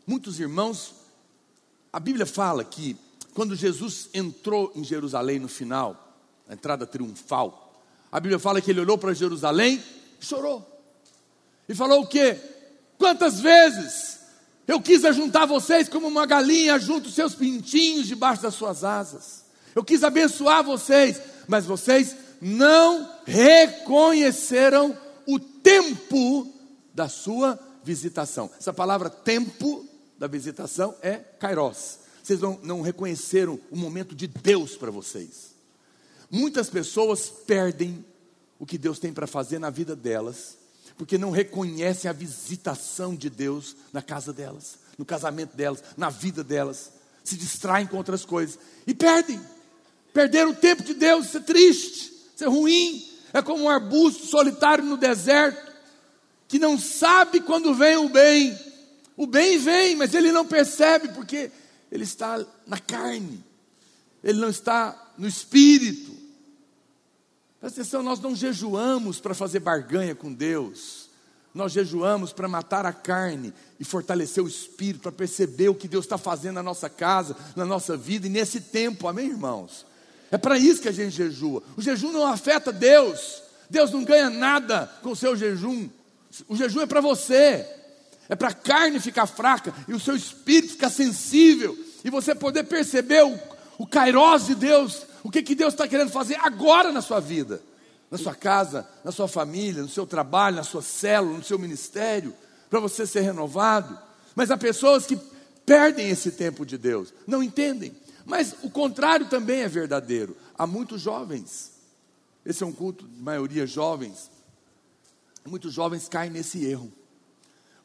[0.08, 0.96] Muitos irmãos,
[1.92, 2.96] a Bíblia fala que
[3.34, 6.16] quando Jesus entrou em Jerusalém no final,
[6.48, 9.84] a entrada triunfal, a Bíblia fala que ele olhou para Jerusalém
[10.22, 10.70] e chorou.
[11.68, 12.38] E falou o quê?
[12.98, 14.20] Quantas vezes
[14.68, 19.44] eu quis ajuntar vocês como uma galinha junto os seus pintinhos debaixo das suas asas.
[19.76, 26.48] Eu quis abençoar vocês, mas vocês não reconheceram o tempo
[26.94, 28.50] da sua visitação.
[28.58, 29.86] Essa palavra tempo
[30.18, 35.54] da visitação é kairos vocês não, não reconheceram o momento de Deus para vocês.
[36.32, 38.04] Muitas pessoas perdem
[38.58, 40.58] o que Deus tem para fazer na vida delas,
[40.98, 46.44] porque não reconhecem a visitação de Deus na casa delas, no casamento delas, na vida
[46.44, 48.58] delas, se distraem com outras coisas
[48.88, 49.40] e perdem.
[50.14, 53.06] Perderam o tempo de Deus, isso é triste, isso é ruim.
[53.34, 55.74] É como um arbusto solitário no deserto,
[56.48, 58.58] que não sabe quando vem o bem,
[59.16, 61.52] O bem vem, mas ele não percebe porque
[61.94, 63.46] ele está na carne,
[64.24, 66.12] ele não está no espírito.
[67.60, 71.08] Presta atenção, nós não jejuamos para fazer barganha com Deus,
[71.54, 76.06] nós jejuamos para matar a carne e fortalecer o espírito, para perceber o que Deus
[76.06, 79.86] está fazendo na nossa casa, na nossa vida e nesse tempo, amém, irmãos?
[80.32, 81.62] É para isso que a gente jejua.
[81.78, 85.88] O jejum não afeta Deus, Deus não ganha nada com o seu jejum,
[86.48, 87.83] o jejum é para você,
[88.30, 92.64] é para a carne ficar fraca e o seu espírito ficar sensível e você poder
[92.64, 93.38] perceber o,
[93.78, 97.62] o kairós de Deus, o que, que Deus está querendo fazer agora na sua vida,
[98.10, 102.34] na sua casa, na sua família, no seu trabalho, na sua célula, no seu ministério,
[102.70, 103.98] para você ser renovado.
[104.36, 105.20] Mas há pessoas que
[105.66, 107.96] perdem esse tempo de Deus, não entendem.
[108.26, 110.36] Mas o contrário também é verdadeiro.
[110.58, 111.72] Há muitos jovens,
[112.46, 114.30] esse é um culto de maioria jovens,
[115.46, 116.92] muitos jovens caem nesse erro,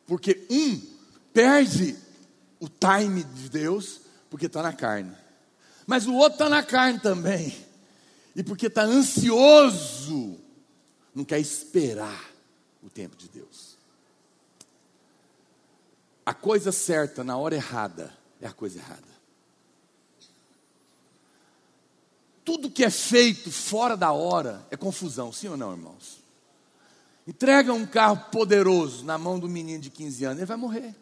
[0.08, 0.80] porque um
[1.34, 1.94] perde
[2.58, 5.14] o time de Deus porque está na carne.
[5.86, 7.54] Mas o outro está na carne também.
[8.34, 10.38] E porque está ansioso,
[11.14, 12.30] não quer esperar
[12.82, 13.76] o tempo de Deus.
[16.24, 19.18] A coisa certa na hora errada é a coisa errada.
[22.44, 26.17] Tudo que é feito fora da hora é confusão, sim ou não, irmãos?
[27.28, 30.96] Entrega um carro poderoso na mão do menino de 15 anos, ele vai morrer.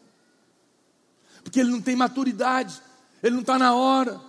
[1.43, 2.83] Porque ele não tem maturidade
[3.23, 4.21] ele não está na hora.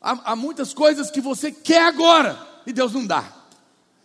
[0.00, 3.36] Há, há, muitas coisas que você quer agora e Deus não dá.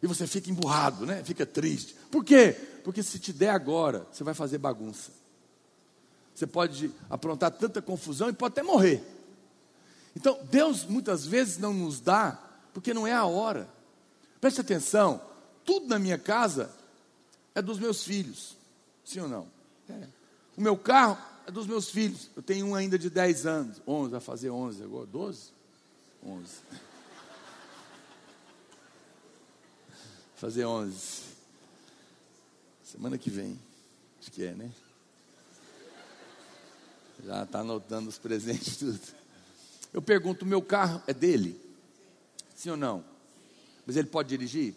[0.01, 1.23] E você fica emburrado, né?
[1.23, 1.95] Fica triste.
[2.11, 2.53] Por quê?
[2.83, 5.11] Porque se te der agora, você vai fazer bagunça.
[6.33, 9.03] Você pode aprontar tanta confusão e pode até morrer.
[10.15, 12.39] Então, Deus muitas vezes não nos dá
[12.73, 13.69] porque não é a hora.
[14.41, 15.21] Preste atenção,
[15.65, 16.71] tudo na minha casa
[17.53, 18.55] é dos meus filhos.
[19.03, 19.47] Sim ou não?
[19.89, 20.07] É.
[20.55, 22.29] O meu carro é dos meus filhos.
[22.35, 25.51] Eu tenho um ainda de 10 anos, 11, vai fazer 11 agora, 12?
[26.23, 26.45] 11.
[30.35, 31.23] Fazer 11.
[32.83, 33.59] Semana que vem,
[34.19, 34.71] acho que é, né?
[37.25, 38.99] Já está anotando os presentes tudo.
[39.93, 41.59] Eu pergunto, o meu carro é dele?
[42.55, 43.03] Sim ou não?
[43.85, 44.75] Mas ele pode dirigir?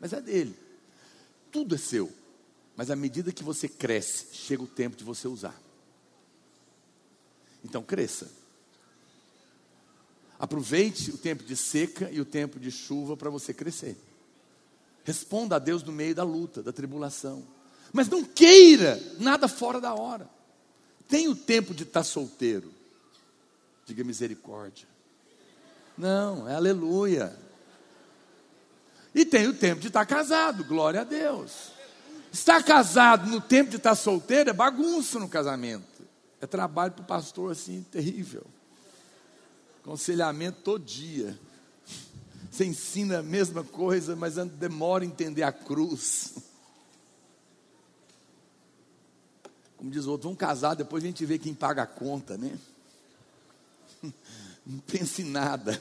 [0.00, 0.56] Mas é dele.
[1.50, 2.12] Tudo é seu.
[2.76, 5.58] Mas à medida que você cresce, chega o tempo de você usar.
[7.64, 8.30] Então cresça.
[10.38, 13.96] Aproveite o tempo de seca e o tempo de chuva para você crescer.
[15.04, 17.46] Responda a Deus no meio da luta, da tribulação.
[17.92, 20.28] Mas não queira nada fora da hora.
[21.06, 22.72] Tem o tempo de estar solteiro.
[23.86, 24.88] Diga misericórdia.
[25.96, 27.38] Não, é aleluia.
[29.14, 31.72] E tem o tempo de estar casado, glória a Deus.
[32.32, 36.02] Estar casado no tempo de estar solteiro é bagunça no casamento.
[36.40, 38.44] É trabalho para o pastor assim, terrível.
[39.80, 41.38] Aconselhamento todo dia.
[42.50, 46.34] Você ensina a mesma coisa, mas demora a entender a cruz.
[49.76, 52.58] Como diz o outro, vamos casar, depois a gente vê quem paga a conta, né?
[54.66, 55.80] Não pensa em nada,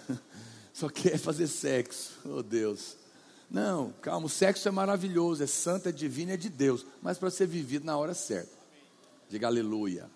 [0.74, 2.98] só quer fazer sexo, oh Deus.
[3.54, 7.30] Não, calma, o sexo é maravilhoso, é santo, é divino, é de Deus, mas para
[7.30, 8.52] ser vivido na hora certa.
[9.30, 10.10] Diga aleluia.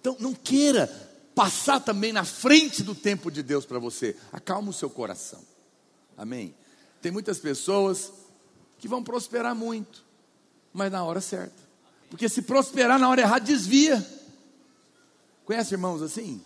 [0.00, 0.88] Então, não queira
[1.32, 4.16] passar também na frente do tempo de Deus para você.
[4.32, 5.40] Acalma o seu coração.
[6.18, 6.52] Amém?
[7.00, 8.12] Tem muitas pessoas
[8.80, 10.04] que vão prosperar muito,
[10.72, 11.70] mas na hora certa.
[12.10, 14.04] Porque se prosperar na hora errada, desvia.
[15.44, 16.42] Conhece irmãos assim?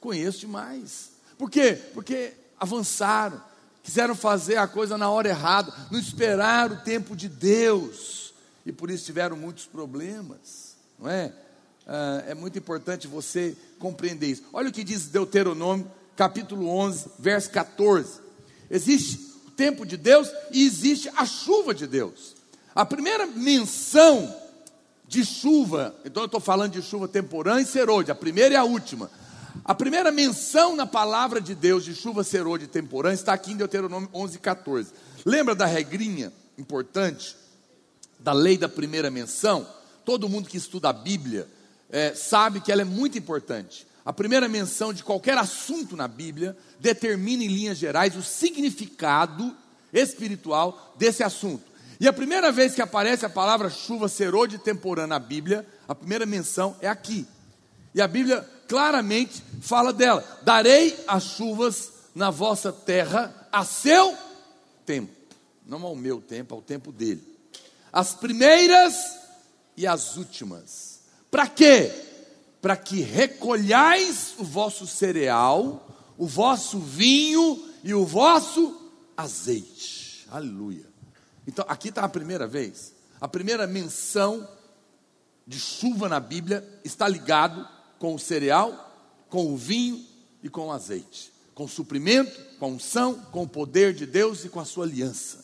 [0.00, 1.12] Conheço demais.
[1.38, 1.80] Por quê?
[1.94, 3.40] Porque avançaram,
[3.82, 8.32] quiseram fazer a coisa na hora errada, não esperaram o tempo de Deus
[8.64, 11.32] e por isso tiveram muitos problemas, não é?
[11.86, 14.44] Ah, é muito importante você compreender isso.
[14.52, 18.20] Olha o que diz Deuteronômio, capítulo 11, verso 14:
[18.70, 22.34] existe o tempo de Deus e existe a chuva de Deus.
[22.74, 24.34] A primeira menção
[25.06, 28.64] de chuva, então eu estou falando de chuva temporã e serôdia, a primeira e a
[28.64, 29.10] última.
[29.66, 33.56] A primeira menção na palavra de Deus de chuva serôdia e temporã está aqui em
[33.56, 34.92] Deuteronômio 11, 14.
[35.24, 37.34] Lembra da regrinha importante
[38.20, 39.66] da lei da primeira menção?
[40.04, 41.48] Todo mundo que estuda a Bíblia
[41.88, 43.86] é, sabe que ela é muito importante.
[44.04, 49.56] A primeira menção de qualquer assunto na Bíblia determina em linhas gerais o significado
[49.94, 51.64] espiritual desse assunto.
[51.98, 55.94] E a primeira vez que aparece a palavra chuva serôdia e temporã na Bíblia, a
[55.94, 57.26] primeira menção é aqui.
[57.94, 64.16] E a Bíblia claramente fala dela: darei as chuvas na vossa terra a seu
[64.84, 65.12] tempo,
[65.64, 67.22] não ao meu tempo, ao tempo dele.
[67.92, 68.94] as primeiras
[69.76, 71.00] e as últimas.
[71.30, 71.92] Para quê?
[72.60, 80.26] Para que recolhais o vosso cereal, o vosso vinho e o vosso azeite.
[80.28, 80.86] Aleluia.
[81.46, 82.92] Então, aqui está a primeira vez.
[83.20, 84.48] A primeira menção
[85.46, 87.68] de chuva na Bíblia está ligado
[88.04, 90.04] com o cereal, com o vinho
[90.42, 91.32] e com o azeite.
[91.54, 94.84] Com o suprimento, com a unção, com o poder de Deus e com a sua
[94.84, 95.42] aliança.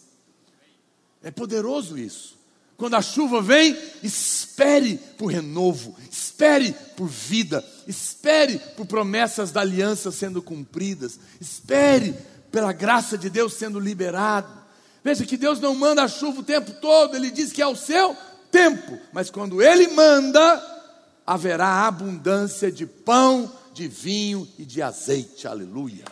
[1.23, 2.37] É poderoso isso.
[2.77, 10.12] Quando a chuva vem, espere por renovo, espere por vida, espere por promessas da aliança
[10.12, 12.14] sendo cumpridas, espere
[12.53, 14.53] pela graça de Deus sendo liberado.
[15.03, 17.75] Veja que Deus não manda a chuva o tempo todo, Ele diz que é o
[17.75, 18.14] seu
[18.51, 20.80] tempo, mas quando Ele manda,
[21.31, 26.05] haverá abundância de pão, de vinho e de azeite, aleluia.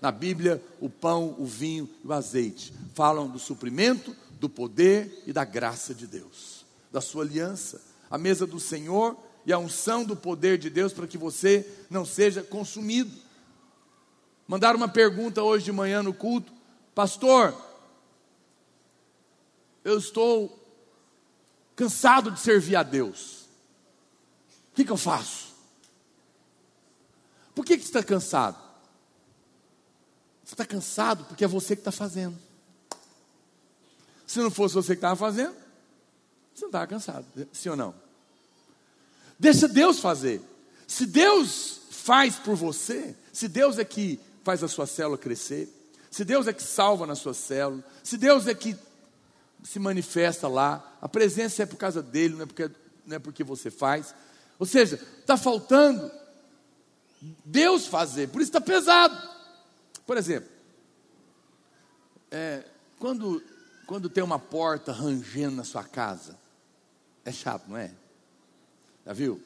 [0.00, 5.32] Na Bíblia, o pão, o vinho e o azeite falam do suprimento do poder e
[5.32, 9.14] da graça de Deus, da sua aliança, a mesa do Senhor
[9.44, 13.12] e a unção do poder de Deus para que você não seja consumido.
[14.48, 16.50] Mandaram uma pergunta hoje de manhã no culto,
[16.94, 17.54] pastor,
[19.84, 20.58] eu estou
[21.76, 23.45] cansado de servir a Deus,
[24.76, 25.54] que, que eu faço?
[27.54, 28.58] Por que, que você está cansado?
[30.44, 32.36] Você está cansado porque é você que está fazendo.
[34.26, 35.54] Se não fosse você que estava fazendo,
[36.54, 37.94] você não estava cansado, sim ou não?
[39.38, 40.42] Deixa Deus fazer.
[40.86, 45.72] Se Deus faz por você, se Deus é que faz a sua célula crescer,
[46.10, 48.76] se Deus é que salva na sua célula, se Deus é que
[49.64, 52.70] se manifesta lá, a presença é por causa dele, não é porque,
[53.06, 54.14] não é porque você faz.
[54.58, 56.10] Ou seja, está faltando
[57.44, 59.16] Deus fazer, por isso está pesado.
[60.06, 60.48] Por exemplo,
[62.30, 62.64] é,
[62.98, 63.42] quando
[63.86, 66.36] quando tem uma porta rangendo na sua casa,
[67.24, 67.92] é chato, não é?
[69.06, 69.40] Já viu?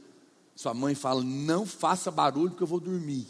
[0.56, 3.26] Sua mãe fala: não faça barulho que eu vou dormir.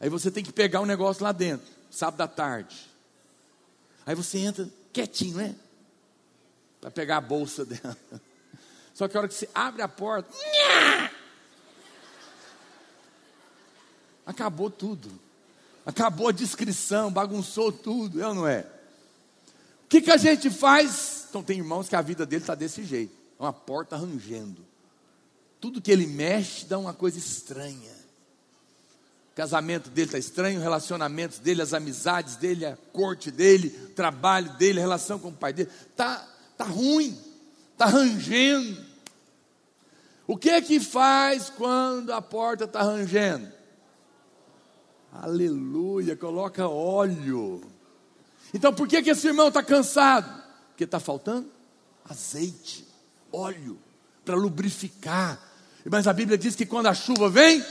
[0.00, 2.90] Aí você tem que pegar um negócio lá dentro, sábado da tarde.
[4.04, 5.54] Aí você entra quietinho, né?
[6.80, 7.96] Para pegar a bolsa dela.
[8.94, 10.28] Só que a hora que você abre a porta,
[14.26, 15.10] acabou tudo.
[15.84, 18.66] Acabou a descrição, bagunçou tudo, é ou não é?
[19.92, 21.26] que, que a gente faz?
[21.28, 24.64] Então, tem irmãos que a vida dele está desse jeito é uma porta rangendo.
[25.60, 27.92] Tudo que ele mexe dá uma coisa estranha.
[29.32, 33.88] O casamento dele está estranho, o relacionamento dele, as amizades dele, a corte dele, o
[33.90, 35.70] trabalho dele, a relação com o pai dele.
[35.90, 36.26] Está
[36.56, 37.18] tá ruim,
[37.82, 38.84] está rangendo.
[40.26, 43.50] O que é que faz quando a porta está rangendo?
[45.12, 47.60] Aleluia, coloca óleo.
[48.54, 50.42] Então por que, que esse irmão está cansado?
[50.68, 51.50] Porque está faltando
[52.08, 52.86] azeite,
[53.32, 53.78] óleo,
[54.24, 55.40] para lubrificar.
[55.84, 57.64] Mas a Bíblia diz que quando a chuva vem,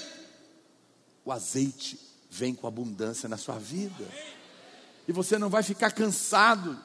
[1.23, 4.07] o azeite vem com abundância na sua vida.
[5.07, 6.77] E você não vai ficar cansado.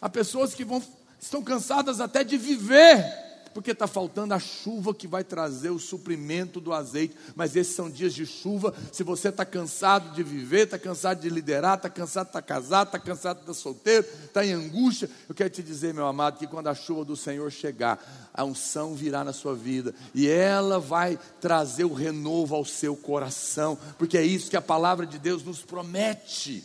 [0.00, 0.82] Há pessoas que vão,
[1.24, 6.60] estão cansadas até de viver porque está faltando a chuva que vai trazer o suprimento
[6.60, 7.16] do azeite.
[7.36, 8.74] Mas esses são dias de chuva.
[8.92, 12.46] Se você está cansado de viver, está cansado de liderar, está cansado de estar tá
[12.46, 16.38] casado, está cansado de estar solteiro, está em angústia, eu quero te dizer, meu amado,
[16.38, 20.80] que quando a chuva do Senhor chegar, a unção virá na sua vida e ela
[20.80, 25.44] vai trazer o renovo ao seu coração, porque é isso que a palavra de Deus
[25.44, 26.64] nos promete.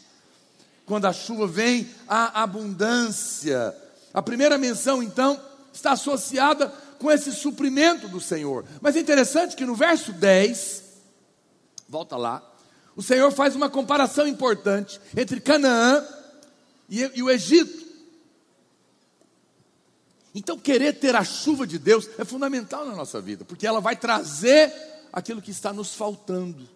[0.88, 3.76] Quando a chuva vem, há abundância.
[4.14, 5.40] A primeira menção, então,
[5.74, 6.68] está associada
[7.00, 8.66] com esse suprimento do Senhor.
[8.82, 10.84] Mas é interessante que no verso 10,
[11.88, 12.44] volta lá,
[12.96, 16.06] o Senhor faz uma comparação importante entre Canaã
[16.90, 17.88] e, e o Egito.
[20.36, 23.96] Então, querer ter a chuva de Deus é fundamental na nossa vida, porque ela vai
[23.96, 24.72] trazer
[25.12, 26.70] aquilo que está nos faltando,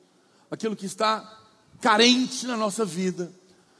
[0.49, 1.39] aquilo que está
[1.81, 3.31] carente na nossa vida.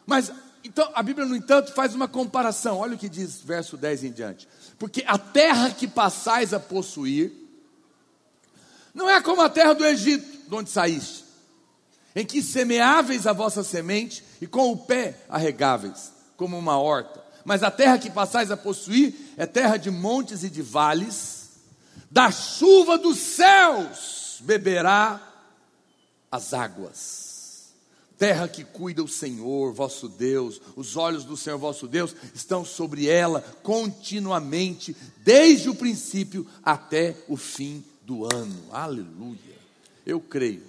[0.05, 0.31] Mas
[0.63, 2.77] então, a Bíblia, no entanto, faz uma comparação.
[2.77, 4.47] Olha o que diz verso 10 em diante.
[4.79, 7.31] Porque a terra que passais a possuir
[8.93, 11.25] não é como a terra do Egito, de onde saíste,
[12.15, 17.21] em que semeáveis a vossa semente e com o pé arregáveis, como uma horta.
[17.43, 21.49] Mas a terra que passais a possuir é terra de montes e de vales,
[22.09, 25.19] da chuva dos céus beberá
[26.31, 27.32] as águas
[28.17, 33.07] terra que cuida o Senhor, vosso Deus, os olhos do Senhor, vosso Deus, estão sobre
[33.07, 38.55] ela continuamente, desde o princípio até o fim do ano.
[38.71, 39.57] Aleluia.
[40.05, 40.63] Eu creio,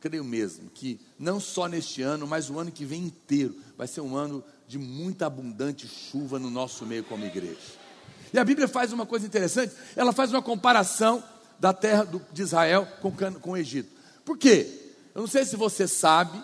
[0.00, 4.00] creio mesmo, que não só neste ano, mas o ano que vem inteiro, vai ser
[4.00, 7.84] um ano de muita abundante chuva no nosso meio como igreja.
[8.32, 11.22] E a Bíblia faz uma coisa interessante, ela faz uma comparação
[11.58, 13.90] da terra de Israel com o Egito.
[14.24, 14.66] Por quê?
[15.14, 16.42] Eu não sei se você sabe,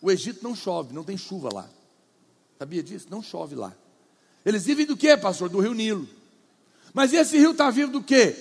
[0.00, 1.68] o Egito não chove, não tem chuva lá.
[2.58, 3.06] Sabia disso?
[3.10, 3.74] Não chove lá.
[4.44, 5.48] Eles vivem do que, pastor?
[5.48, 6.08] Do rio Nilo.
[6.92, 8.36] Mas esse rio está vivo do quê?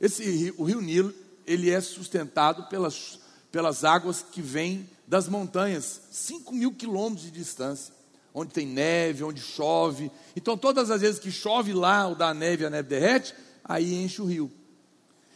[0.00, 1.14] Esse o rio Nilo,
[1.46, 3.18] ele é sustentado pelas,
[3.52, 7.92] pelas águas que vêm das montanhas, 5 mil quilômetros de distância,
[8.32, 10.10] onde tem neve, onde chove.
[10.36, 13.34] Então, todas as vezes que chove lá, ou dá neve, a neve derrete,
[13.64, 14.50] aí enche o rio.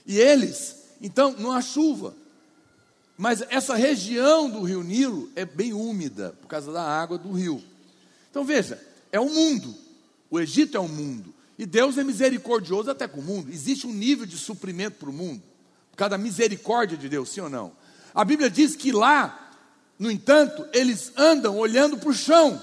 [0.07, 2.15] E eles, então, não há chuva.
[3.17, 7.63] Mas essa região do rio Nilo é bem úmida, por causa da água do rio.
[8.31, 8.81] Então veja,
[9.13, 9.75] é um mundo.
[10.31, 11.33] O Egito é um mundo.
[11.57, 13.53] E Deus é misericordioso até com o mundo.
[13.53, 15.43] Existe um nível de suprimento para o mundo,
[15.93, 17.73] por causa da misericórdia de Deus, sim ou não?
[18.13, 19.53] A Bíblia diz que lá,
[19.99, 22.61] no entanto, eles andam olhando para o chão,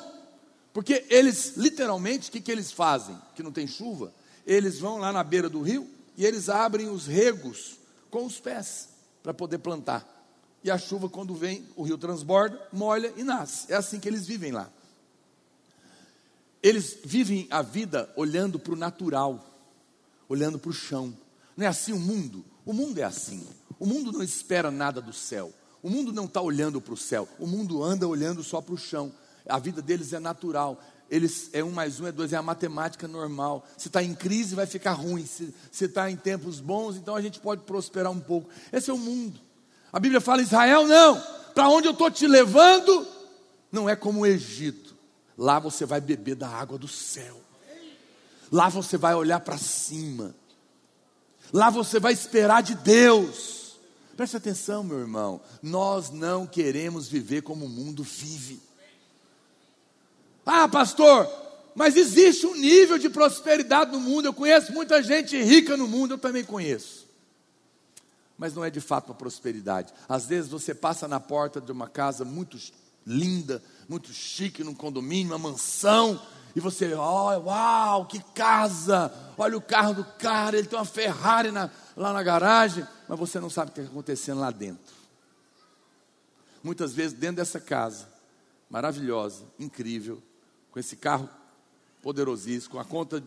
[0.74, 3.18] porque eles, literalmente, o que, que eles fazem?
[3.36, 4.14] Que não tem chuva,
[4.46, 5.88] eles vão lá na beira do rio
[6.18, 7.78] e eles abrem os regos
[8.10, 8.90] com os pés
[9.24, 10.06] para poder plantar.
[10.64, 13.72] E a chuva, quando vem, o rio transborda, molha e nasce.
[13.72, 14.70] É assim que eles vivem lá.
[16.62, 19.44] Eles vivem a vida olhando para o natural,
[20.30, 21.16] olhando para o chão.
[21.58, 22.46] Não é assim o mundo?
[22.64, 23.48] O mundo é assim.
[23.80, 25.52] O mundo não espera nada do céu.
[25.82, 27.28] O mundo não está olhando para o céu.
[27.40, 29.12] O mundo anda olhando só para o chão.
[29.48, 30.80] A vida deles é natural.
[31.10, 33.68] Eles é um mais um é dois, é a matemática normal.
[33.76, 35.26] Se está em crise, vai ficar ruim.
[35.26, 38.50] Se está em tempos bons, então a gente pode prosperar um pouco.
[38.72, 39.40] Esse é o mundo.
[39.92, 41.22] A Bíblia fala: Israel, não.
[41.54, 43.06] Para onde eu estou te levando,
[43.72, 44.96] não é como o Egito.
[45.38, 47.42] Lá você vai beber da água do céu.
[48.52, 50.36] Lá você vai olhar para cima.
[51.54, 53.78] Lá você vai esperar de Deus.
[54.16, 55.42] Preste atenção, meu irmão.
[55.62, 58.62] Nós não queremos viver como o mundo vive.
[60.46, 61.30] Ah, pastor,
[61.76, 64.26] mas existe um nível de prosperidade no mundo.
[64.26, 67.01] Eu conheço muita gente rica no mundo, eu também conheço.
[68.42, 69.94] Mas não é de fato uma prosperidade.
[70.10, 72.58] Às vezes você passa na porta de uma casa muito
[73.06, 76.20] linda, muito chique, num condomínio, uma mansão,
[76.56, 79.14] e você, oh, uau, que casa!
[79.38, 83.40] Olha o carro do cara, ele tem uma Ferrari na, lá na garagem, mas você
[83.40, 84.92] não sabe o que está acontecendo lá dentro.
[86.64, 88.10] Muitas vezes, dentro dessa casa,
[88.68, 90.20] maravilhosa, incrível,
[90.72, 91.30] com esse carro
[92.02, 93.24] poderosíssimo, com a conta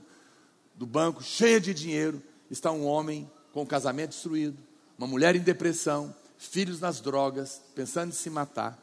[0.74, 5.40] do banco cheia de dinheiro, está um homem com o casamento destruído, uma mulher em
[5.40, 8.78] depressão, filhos nas drogas, pensando em se matar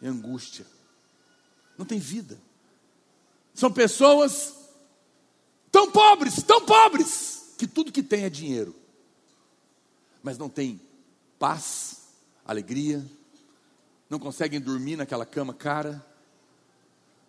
[0.00, 0.66] e angústia.
[1.76, 2.38] Não tem vida.
[3.54, 4.54] São pessoas
[5.70, 8.74] tão pobres, tão pobres, que tudo que tem é dinheiro.
[10.22, 10.80] Mas não tem
[11.38, 12.08] paz,
[12.44, 13.04] alegria,
[14.08, 16.04] não conseguem dormir naquela cama cara,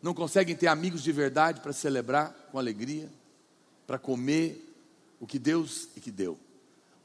[0.01, 3.11] não conseguem ter amigos de verdade para celebrar com alegria,
[3.85, 4.65] para comer
[5.19, 6.39] o que Deus e que deu.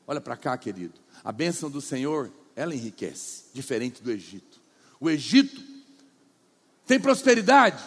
[0.07, 1.01] Olha para cá, querido.
[1.23, 4.61] A bênção do Senhor, ela enriquece, diferente do Egito.
[5.01, 5.63] O Egito
[6.87, 7.83] tem prosperidade,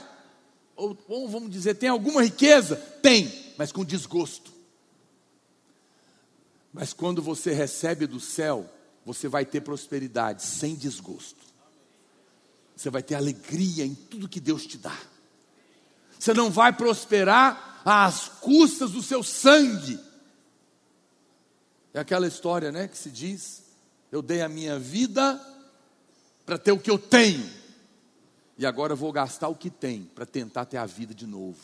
[0.76, 2.76] ou, vamos dizer, tem alguma riqueza?
[2.76, 4.51] Tem, mas com desgosto.
[6.72, 8.70] Mas quando você recebe do céu,
[9.03, 11.39] você vai ter prosperidade sem desgosto.
[12.76, 14.95] Você vai ter alegria em tudo que Deus te dá.
[16.20, 19.99] Você não vai prosperar às custas do seu sangue.
[21.97, 23.63] É aquela história, né, que se diz:
[24.11, 25.41] eu dei a minha vida
[26.45, 27.49] para ter o que eu tenho.
[28.55, 31.57] E agora eu vou gastar o que tem para tentar ter a vida de novo.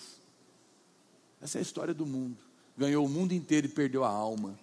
[1.39, 2.35] Essa é a história do mundo.
[2.75, 4.57] Ganhou o mundo inteiro e perdeu a alma.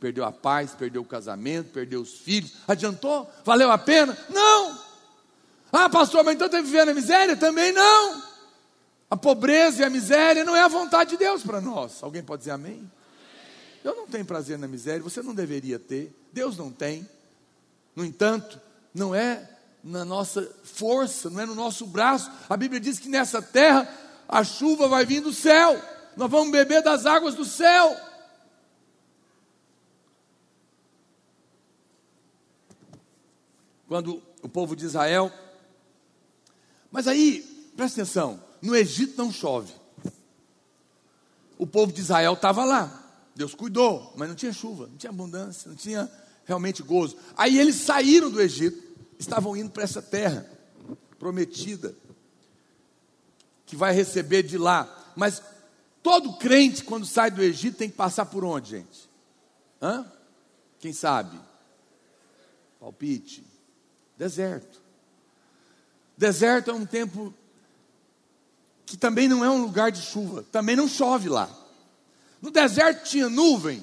[0.00, 2.54] Perdeu a paz, perdeu o casamento, perdeu os filhos.
[2.66, 3.30] Adiantou?
[3.44, 4.16] Valeu a pena?
[4.30, 4.78] Não!
[5.70, 7.36] Ah, pastor, mas então tem que viver na miséria?
[7.36, 8.22] Também não!
[9.10, 12.02] A pobreza e a miséria não é a vontade de Deus para nós.
[12.02, 12.90] Alguém pode dizer amém?
[13.84, 17.06] Eu não tenho prazer na miséria, você não deveria ter, Deus não tem.
[17.94, 18.58] No entanto,
[18.94, 19.46] não é
[19.84, 22.30] na nossa força, não é no nosso braço.
[22.48, 23.86] A Bíblia diz que nessa terra
[24.26, 25.78] a chuva vai vir do céu,
[26.16, 27.94] nós vamos beber das águas do céu.
[33.86, 35.30] Quando o povo de Israel,
[36.90, 37.42] mas aí,
[37.76, 39.74] presta atenção, no Egito não chove.
[41.58, 43.03] O povo de Israel estava lá,
[43.34, 46.10] Deus cuidou, mas não tinha chuva, não tinha abundância, não tinha
[46.44, 47.16] realmente gozo.
[47.36, 48.80] Aí eles saíram do Egito,
[49.18, 50.48] estavam indo para essa terra
[51.18, 51.94] prometida,
[53.66, 55.12] que vai receber de lá.
[55.16, 55.42] Mas
[56.02, 59.08] todo crente, quando sai do Egito, tem que passar por onde, gente?
[59.82, 60.06] Hã?
[60.78, 61.40] Quem sabe?
[62.78, 63.44] Palpite.
[64.16, 64.80] Deserto.
[66.16, 67.34] Deserto é um tempo
[68.86, 71.50] que também não é um lugar de chuva, também não chove lá.
[72.44, 73.82] No deserto tinha nuvem,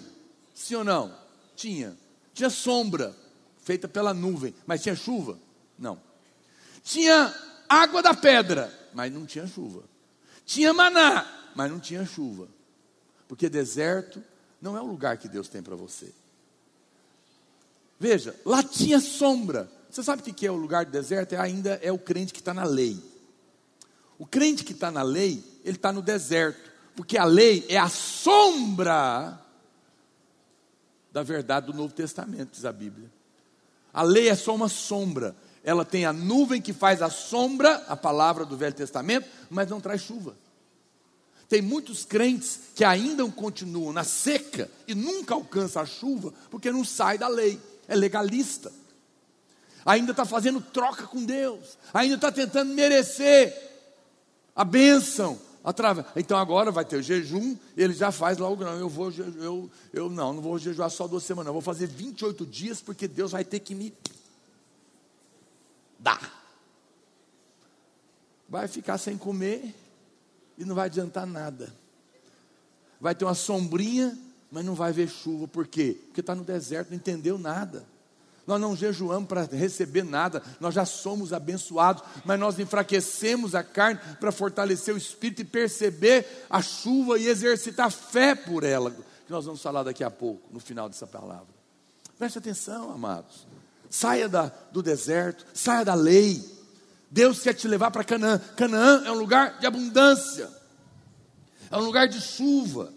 [0.54, 1.12] sim ou não?
[1.56, 1.98] Tinha.
[2.32, 3.16] Tinha sombra,
[3.64, 5.40] feita pela nuvem, mas tinha chuva?
[5.80, 6.00] Não.
[6.84, 7.34] Tinha
[7.68, 9.84] água da pedra, mas não tinha chuva.
[10.46, 12.48] Tinha maná, mas não tinha chuva.
[13.28, 14.24] Porque deserto
[14.62, 16.14] não é o lugar que Deus tem para você.
[18.00, 19.72] Veja, lá tinha sombra.
[19.90, 21.34] Você sabe o que é o lugar do deserto?
[21.34, 23.04] É ainda é o crente que está na lei.
[24.20, 26.71] O crente que está na lei, ele está no deserto.
[26.96, 29.40] Porque a lei é a sombra
[31.12, 33.12] da verdade do Novo Testamento, diz a Bíblia.
[33.94, 35.36] A lei é só uma sombra.
[35.64, 39.82] Ela tem a nuvem que faz a sombra, a palavra do Velho Testamento, mas não
[39.82, 40.36] traz chuva.
[41.48, 46.86] Tem muitos crentes que ainda continuam na seca e nunca alcançam a chuva, porque não
[46.86, 48.72] sai da lei, é legalista.
[49.86, 53.54] Ainda está fazendo troca com Deus, ainda está tentando merecer
[54.56, 56.06] a bênção, através.
[56.16, 60.34] Então agora vai ter jejum, ele já faz logo, não, eu vou, eu, eu não,
[60.34, 63.60] não vou jejuar só duas semanas, eu vou fazer 28 dias, porque Deus vai ter
[63.60, 63.94] que me
[66.00, 66.40] dar.
[68.50, 69.74] Vai ficar sem comer
[70.58, 71.74] e não vai adiantar nada.
[73.00, 74.18] Vai ter uma sombrinha,
[74.52, 75.98] mas não vai ver chuva, por quê?
[76.08, 77.86] Porque está no deserto, não entendeu nada.
[78.46, 84.00] Nós não jejuamos para receber nada, nós já somos abençoados, mas nós enfraquecemos a carne
[84.20, 89.46] para fortalecer o espírito e perceber a chuva e exercitar fé por ela, que nós
[89.46, 91.48] vamos falar daqui a pouco, no final dessa palavra.
[92.18, 93.48] Preste atenção, amados.
[93.90, 96.44] Saia da, do deserto, saia da lei.
[97.10, 98.40] Deus quer te levar para Canaã.
[98.56, 100.50] Canaã é um lugar de abundância,
[101.70, 102.94] é um lugar de chuva.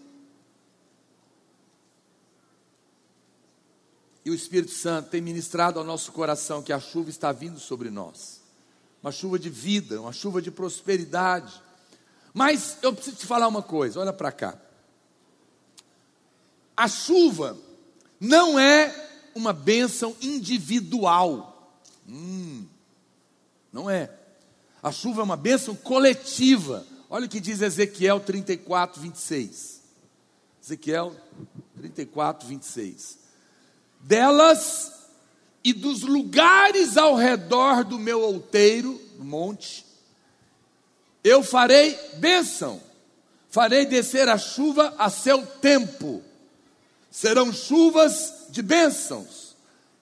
[4.25, 7.91] E o Espírito Santo tem ministrado ao nosso coração que a chuva está vindo sobre
[7.91, 8.41] nós.
[9.03, 11.61] Uma chuva de vida, uma chuva de prosperidade.
[12.33, 14.57] Mas eu preciso te falar uma coisa, olha para cá.
[16.75, 17.55] A chuva
[18.19, 21.79] não é uma bênção individual.
[22.09, 22.65] Hum,
[23.71, 24.11] não é.
[24.81, 26.83] A chuva é uma bênção coletiva.
[27.11, 29.81] Olha o que diz Ezequiel 34, 26.
[30.63, 31.15] Ezequiel
[31.75, 33.24] 34, 26
[34.05, 34.93] delas
[35.63, 39.83] e dos lugares ao redor do meu outeiro, no monte,
[41.23, 42.79] eu farei bênção,
[43.49, 46.21] farei descer a chuva a seu tempo,
[47.09, 49.55] serão chuvas de bênçãos.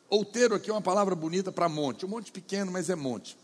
[0.09, 3.37] Outeiro aqui é uma palavra bonita para monte, um monte pequeno, mas é monte.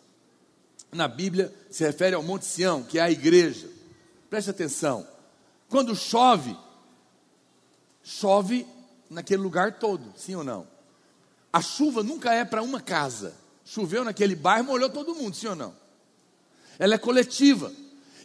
[0.92, 3.70] Na Bíblia se refere ao Monte Sião, que é a igreja.
[4.30, 5.08] Preste atenção,
[5.70, 6.56] quando chove,
[8.04, 8.68] chove
[9.10, 10.68] naquele lugar todo, sim ou não?
[11.52, 13.34] A chuva nunca é para uma casa.
[13.66, 15.76] Choveu naquele bairro, molhou todo mundo, sim ou não?
[16.78, 17.72] Ela é coletiva.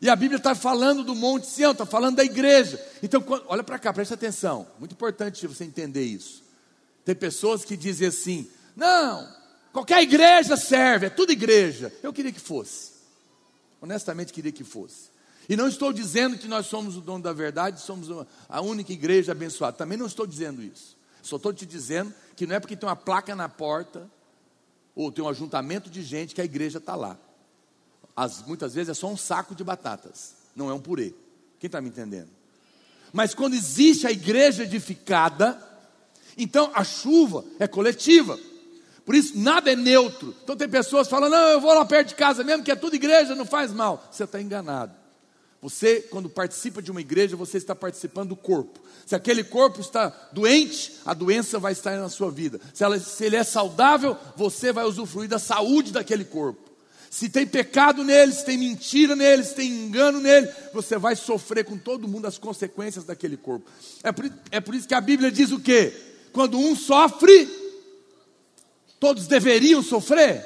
[0.00, 2.78] E a Bíblia está falando do Monte Sião, está falando da igreja.
[3.02, 4.66] Então, quando, olha para cá, preste atenção.
[4.78, 6.42] Muito importante você entender isso.
[7.04, 9.26] Tem pessoas que dizem assim: não,
[9.72, 11.92] qualquer igreja serve, é tudo igreja.
[12.02, 12.92] Eu queria que fosse.
[13.80, 15.13] Honestamente, queria que fosse.
[15.48, 18.08] E não estou dizendo que nós somos o dono da verdade, somos
[18.48, 19.76] a única igreja abençoada.
[19.76, 20.96] Também não estou dizendo isso.
[21.22, 24.10] Só estou te dizendo que não é porque tem uma placa na porta,
[24.94, 27.18] ou tem um ajuntamento de gente, que a igreja está lá.
[28.16, 31.14] As, muitas vezes é só um saco de batatas, não é um purê.
[31.58, 32.28] Quem está me entendendo?
[33.12, 35.58] Mas quando existe a igreja edificada,
[36.36, 38.38] então a chuva é coletiva.
[39.04, 40.34] Por isso, nada é neutro.
[40.42, 42.96] Então, tem pessoas falando: não, eu vou lá perto de casa mesmo, que é tudo
[42.96, 44.06] igreja, não faz mal.
[44.10, 45.03] Você está enganado.
[45.64, 48.78] Você, quando participa de uma igreja, você está participando do corpo.
[49.06, 52.60] Se aquele corpo está doente, a doença vai estar na sua vida.
[52.74, 56.60] Se, ela, se ele é saudável, você vai usufruir da saúde daquele corpo.
[57.08, 61.64] Se tem pecado nele, se tem mentira nele, se tem engano nele, você vai sofrer
[61.64, 63.64] com todo mundo as consequências daquele corpo.
[64.02, 65.94] É por, é por isso que a Bíblia diz o quê?
[66.30, 67.48] Quando um sofre,
[69.00, 70.44] todos deveriam sofrer?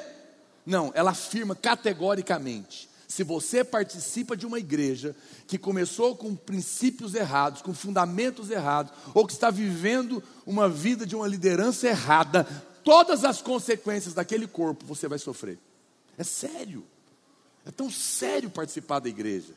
[0.65, 5.15] Não, ela afirma categoricamente se você participa de uma igreja
[5.47, 11.15] que começou com princípios errados, com fundamentos errados, ou que está vivendo uma vida de
[11.15, 12.47] uma liderança errada,
[12.83, 15.57] todas as consequências daquele corpo você vai sofrer.
[16.19, 16.85] É sério.
[17.65, 19.53] É tão sério participar da igreja.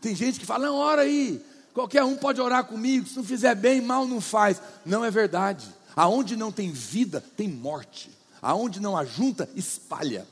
[0.00, 1.44] Tem gente que fala: não, ora aí,
[1.74, 4.62] qualquer um pode orar comigo, se não fizer bem, mal não faz.
[4.84, 5.66] Não é verdade.
[5.94, 8.10] Aonde não tem vida, tem morte.
[8.40, 10.26] Aonde não ajunta, espalha.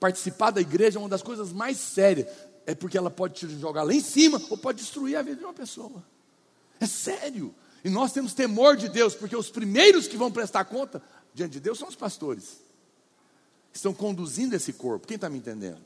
[0.00, 2.28] Participar da igreja é uma das coisas mais sérias.
[2.66, 5.44] É porque ela pode te jogar lá em cima ou pode destruir a vida de
[5.44, 6.04] uma pessoa.
[6.80, 7.54] É sério.
[7.84, 11.60] E nós temos temor de Deus, porque os primeiros que vão prestar conta diante de
[11.60, 12.60] Deus são os pastores.
[13.72, 15.06] Estão conduzindo esse corpo.
[15.06, 15.78] Quem está me entendendo?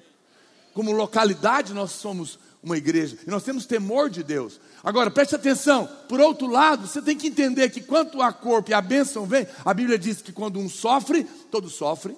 [0.75, 4.61] como localidade, nós somos uma igreja e nós temos temor de Deus.
[4.83, 8.75] Agora, preste atenção, por outro lado, você tem que entender que quanto a corpo e
[8.75, 12.17] a bênção vem, a Bíblia diz que quando um sofre, todos sofrem,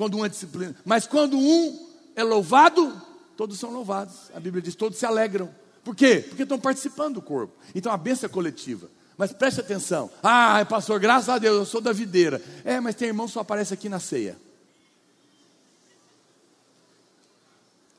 [0.00, 1.86] quando um é disciplina, mas quando um
[2.16, 2.90] é louvado,
[3.36, 4.30] todos são louvados.
[4.34, 5.54] A Bíblia diz, todos se alegram.
[5.84, 6.24] Por quê?
[6.26, 7.54] Porque estão participando do corpo.
[7.74, 8.88] Então a bênção é coletiva.
[9.18, 10.10] Mas preste atenção.
[10.22, 12.42] Ah, pastor, graças a Deus, eu sou da videira.
[12.64, 14.38] É, mas tem irmão que só aparece aqui na ceia.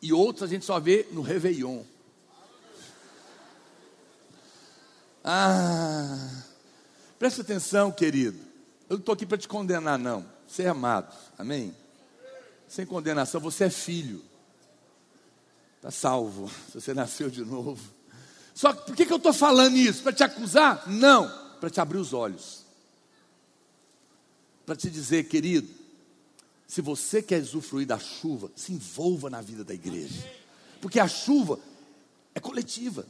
[0.02, 1.84] E outros a gente só vê no Réveillon.
[5.24, 6.44] Ah,
[7.20, 8.40] preste atenção, querido.
[8.90, 10.26] Eu não estou aqui para te condenar, não.
[10.48, 11.76] Você é amado, amém?
[12.72, 14.24] Sem condenação, você é filho.
[15.76, 17.84] Está salvo, você nasceu de novo.
[18.56, 20.02] Só que por que, que eu estou falando isso?
[20.02, 20.88] Para te acusar?
[20.88, 22.64] Não, para te abrir os olhos.
[24.66, 25.68] Para te dizer, querido,
[26.66, 30.26] se você quer usufruir da chuva, se envolva na vida da igreja.
[30.80, 31.60] Porque a chuva
[32.34, 33.06] é coletiva.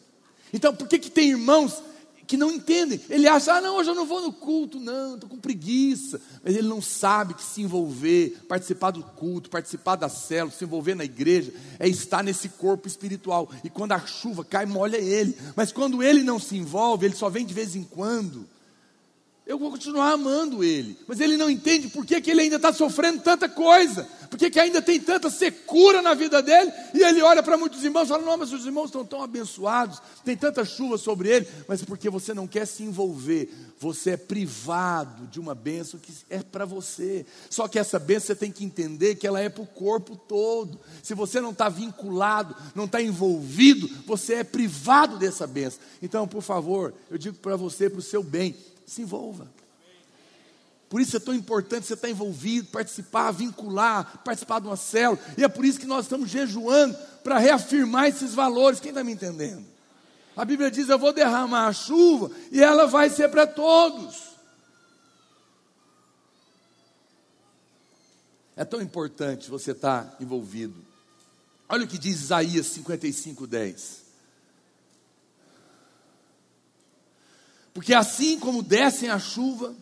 [0.51, 1.83] Então, por que, que tem irmãos
[2.27, 2.99] que não entendem.
[3.09, 6.21] Ele acha, ah, não, hoje eu não vou no culto, não, estou com preguiça.
[6.43, 10.95] Mas ele não sabe que se envolver, participar do culto, participar da célula, se envolver
[10.95, 13.49] na igreja, é estar nesse corpo espiritual.
[13.63, 15.37] E quando a chuva cai, molha ele.
[15.55, 18.47] Mas quando ele não se envolve, ele só vem de vez em quando
[19.51, 20.97] eu vou continuar amando ele.
[21.05, 24.49] Mas ele não entende por que, que ele ainda está sofrendo tanta coisa, por que,
[24.49, 28.07] que ainda tem tanta secura na vida dele, e ele olha para muitos irmãos e
[28.07, 32.09] fala: Não, mas os irmãos estão tão abençoados, tem tanta chuva sobre ele, mas porque
[32.09, 37.25] você não quer se envolver, você é privado de uma bênção que é para você.
[37.49, 40.79] Só que essa bênção você tem que entender que ela é para o corpo todo.
[41.03, 45.81] Se você não está vinculado, não está envolvido, você é privado dessa bênção.
[46.01, 48.55] Então, por favor, eu digo para você, para o seu bem,
[48.91, 49.47] se envolva.
[50.89, 55.17] Por isso é tão importante você estar envolvido, participar, vincular, participar de uma célula.
[55.37, 58.81] E é por isso que nós estamos jejuando para reafirmar esses valores.
[58.81, 59.65] Quem está me entendendo?
[60.35, 64.31] A Bíblia diz: Eu vou derramar a chuva e ela vai ser para todos.
[68.57, 70.75] É tão importante você estar envolvido.
[71.69, 74.00] Olha o que diz Isaías 55, 10.
[77.73, 79.75] Porque assim como descem a chuva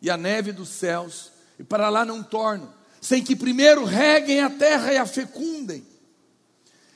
[0.00, 4.50] e a neve dos céus, e para lá não tornam, sem que primeiro reguem a
[4.50, 5.84] terra e a fecundem,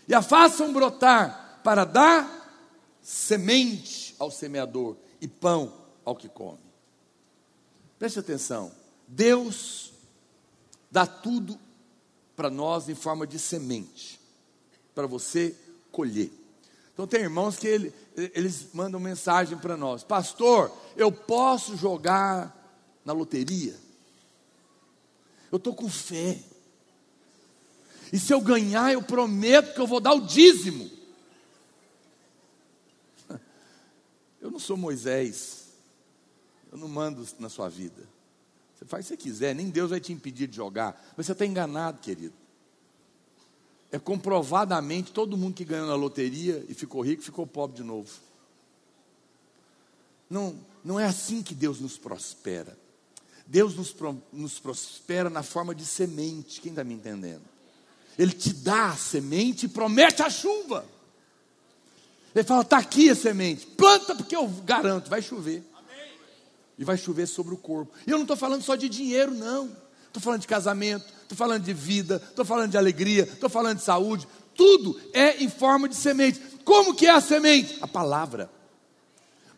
[0.07, 2.39] e a façam brotar, para dar
[3.03, 5.72] semente ao semeador e pão
[6.05, 6.59] ao que come.
[7.99, 8.70] Preste atenção,
[9.07, 9.93] Deus
[10.91, 11.59] dá tudo
[12.36, 14.20] para nós em forma de semente,
[14.95, 15.55] para você
[15.91, 16.30] colher.
[16.99, 22.53] Então tem irmãos que ele, eles mandam mensagem para nós: Pastor, eu posso jogar
[23.05, 23.77] na loteria?
[25.53, 26.43] Eu estou com fé.
[28.13, 30.91] E se eu ganhar, eu prometo que eu vou dar o dízimo.
[34.41, 35.69] Eu não sou Moisés.
[36.73, 38.09] Eu não mando na sua vida.
[38.75, 41.01] Você faz o que você quiser, nem Deus vai te impedir de jogar.
[41.17, 42.48] Mas você está enganado, querido
[43.91, 48.11] é comprovadamente todo mundo que ganhou na loteria e ficou rico ficou pobre de novo.
[50.28, 52.76] Não, não é assim que Deus nos prospera.
[53.47, 53.95] Deus nos,
[54.30, 56.61] nos prospera na forma de semente.
[56.61, 57.43] Quem está me entendendo?
[58.18, 60.84] Ele te dá a semente e promete a chuva.
[62.34, 65.64] Ele fala: está aqui a semente, planta, porque eu garanto, vai chover.
[66.78, 67.93] E vai chover sobre o corpo.
[68.07, 69.74] E eu não estou falando só de dinheiro, não.
[70.09, 73.85] Estou falando de casamento, estou falando de vida, estou falando de alegria, estou falando de
[73.85, 74.27] saúde.
[74.57, 76.41] Tudo é em forma de semente.
[76.65, 77.79] Como que é a semente?
[77.81, 78.51] A palavra.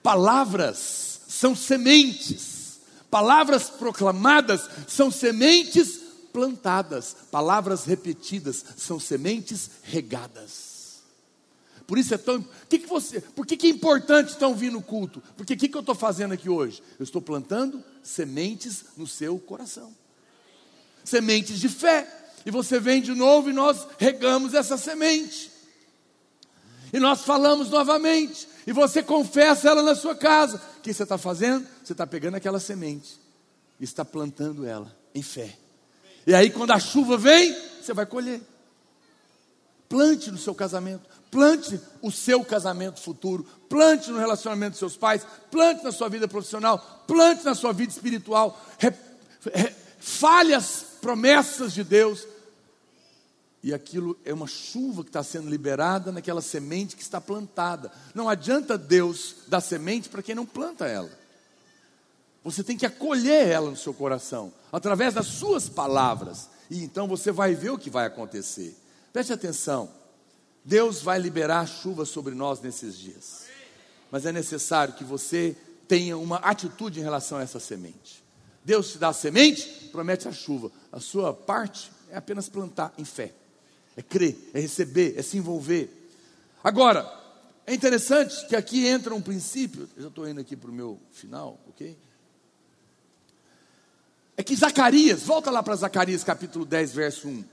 [0.03, 2.81] Palavras são sementes.
[3.11, 6.01] Palavras proclamadas são sementes
[6.33, 7.17] plantadas.
[7.31, 11.01] Palavras repetidas são sementes regadas.
[11.87, 12.45] Por isso é tão.
[12.69, 15.23] Que que você, por que, que é importante então vir no culto?
[15.37, 16.83] Porque o que, que eu estou fazendo aqui hoje?
[16.99, 19.93] Eu estou plantando sementes no seu coração
[21.05, 22.07] sementes de fé.
[22.45, 25.51] E você vem de novo e nós regamos essa semente.
[26.93, 28.49] E nós falamos novamente.
[28.67, 30.61] E você confessa ela na sua casa.
[30.79, 31.67] O que você está fazendo?
[31.85, 33.21] Você está pegando aquela semente
[33.79, 35.57] e está plantando ela em fé.
[36.27, 38.41] E aí, quando a chuva vem, você vai colher.
[39.89, 45.27] Plante no seu casamento, plante o seu casamento futuro, plante no relacionamento dos seus pais,
[45.51, 48.61] plante na sua vida profissional, plante na sua vida espiritual.
[48.79, 48.93] Re,
[49.53, 52.27] re, falhas promessas de Deus.
[53.63, 57.93] E aquilo é uma chuva que está sendo liberada naquela semente que está plantada.
[58.15, 61.11] Não adianta Deus dar semente para quem não planta ela.
[62.43, 66.49] Você tem que acolher ela no seu coração, através das suas palavras.
[66.71, 68.75] E então você vai ver o que vai acontecer.
[69.13, 69.91] Preste atenção.
[70.65, 73.45] Deus vai liberar chuva sobre nós nesses dias.
[74.11, 78.23] Mas é necessário que você tenha uma atitude em relação a essa semente.
[78.65, 80.71] Deus te dá a semente, promete a chuva.
[80.91, 83.33] A sua parte é apenas plantar em fé.
[83.97, 85.91] É crer, é receber, é se envolver.
[86.63, 87.11] Agora,
[87.67, 89.89] é interessante que aqui entra um princípio.
[89.97, 91.97] Eu já estou indo aqui para o meu final, ok?
[94.37, 97.45] É que Zacarias, volta lá para Zacarias capítulo 10, verso 1.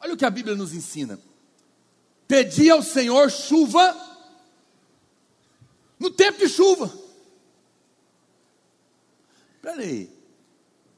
[0.00, 1.18] Olha o que a Bíblia nos ensina.
[2.28, 3.96] Pedi ao Senhor chuva
[5.98, 6.92] no tempo de chuva.
[9.68, 10.10] Espera aí.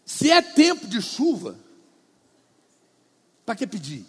[0.04, 1.58] Se é tempo de chuva,
[3.44, 4.06] para que pedir?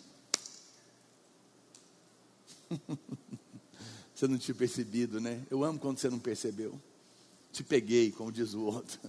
[4.14, 5.42] você não tinha percebido, né?
[5.50, 6.80] Eu amo quando você não percebeu.
[7.52, 9.00] Te peguei, como diz o outro.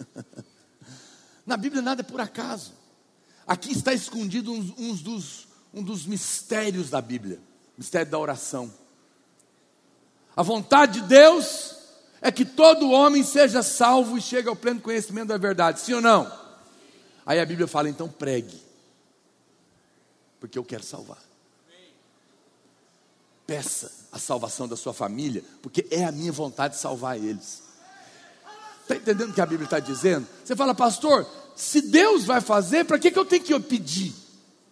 [1.45, 2.73] Na Bíblia nada é por acaso.
[3.47, 7.39] Aqui está escondido dos um dos mistérios da Bíblia,
[7.77, 8.73] mistério da oração.
[10.35, 11.82] A vontade de Deus
[12.23, 16.01] é que todo homem seja salvo e chegue ao pleno conhecimento da verdade, sim ou
[16.01, 16.33] não?
[17.27, 18.63] Aí a Bíblia fala, então pregue,
[20.39, 21.19] porque eu quero salvar.
[23.45, 27.63] Peça a salvação da sua família, porque é a minha vontade de salvar eles.
[28.83, 30.27] Está entendendo o que a Bíblia está dizendo?
[30.45, 34.15] Você fala, pastor, se Deus vai fazer, para que, que eu tenho que pedir?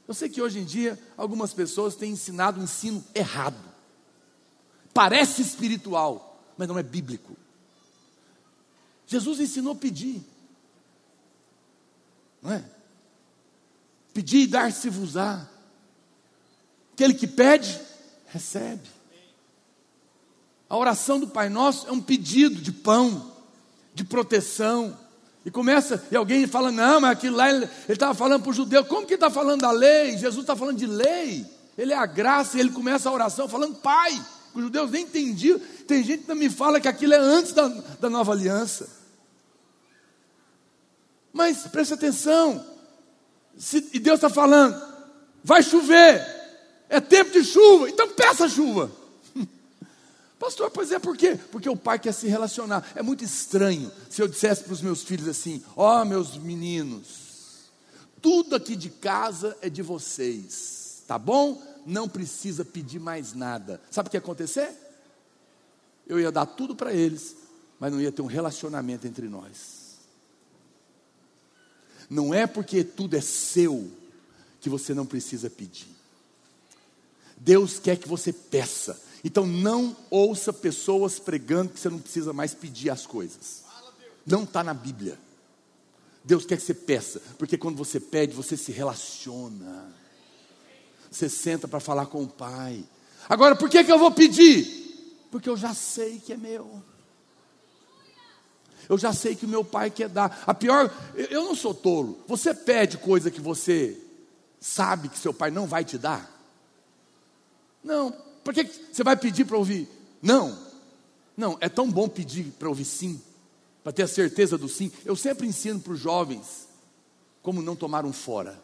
[0.06, 3.58] Eu sei que hoje em dia algumas pessoas têm ensinado um ensino errado.
[4.94, 6.29] Parece espiritual,
[6.60, 7.34] mas não é bíblico.
[9.06, 10.22] Jesus ensinou a pedir.
[12.42, 12.62] Não é?
[14.12, 15.48] Pedir e dar-se-vos-á.
[16.92, 17.80] Aquele que pede,
[18.26, 18.86] recebe.
[20.68, 23.32] A oração do Pai Nosso é um pedido de pão,
[23.94, 24.94] de proteção,
[25.46, 28.84] e começa, e alguém fala, não, mas aquilo lá ele estava falando para o judeu,
[28.84, 30.18] como que está falando da lei?
[30.18, 31.46] Jesus está falando de lei,
[31.78, 34.22] ele é a graça, e ele começa a oração falando Pai.
[34.52, 35.60] Os judeus nem entendiam.
[35.90, 38.88] Tem gente que me fala que aquilo é antes da, da nova aliança.
[41.32, 42.64] Mas preste atenção,
[43.58, 44.80] se, e Deus está falando,
[45.42, 46.24] vai chover,
[46.88, 48.88] é tempo de chuva, então peça chuva.
[50.38, 51.36] Pastor, pois é, por quê?
[51.50, 52.88] Porque o pai quer se relacionar.
[52.94, 57.68] É muito estranho se eu dissesse para os meus filhos assim: Ó, oh, meus meninos,
[58.22, 61.60] tudo aqui de casa é de vocês, tá bom?
[61.84, 63.80] Não precisa pedir mais nada.
[63.90, 64.89] Sabe o que ia acontecer?
[66.06, 67.36] Eu ia dar tudo para eles,
[67.78, 69.80] mas não ia ter um relacionamento entre nós.
[72.08, 73.88] Não é porque tudo é seu
[74.60, 75.88] que você não precisa pedir.
[77.36, 79.00] Deus quer que você peça.
[79.24, 83.62] Então não ouça pessoas pregando que você não precisa mais pedir as coisas.
[84.26, 85.18] Não está na Bíblia.
[86.22, 89.90] Deus quer que você peça, porque quando você pede, você se relaciona.
[91.10, 92.84] Você senta para falar com o Pai.
[93.28, 94.79] Agora, por que, que eu vou pedir?
[95.30, 96.82] Porque eu já sei que é meu.
[98.88, 100.42] Eu já sei que o meu pai quer dar.
[100.46, 102.18] A pior, eu não sou tolo.
[102.26, 103.96] Você pede coisa que você
[104.60, 106.28] sabe que seu pai não vai te dar?
[107.82, 108.10] Não,
[108.42, 109.88] por que você vai pedir para ouvir?
[110.20, 110.58] Não,
[111.36, 113.20] não, é tão bom pedir para ouvir sim,
[113.82, 114.92] para ter a certeza do sim.
[115.04, 116.68] Eu sempre ensino para os jovens
[117.42, 118.60] como não tomar um fora.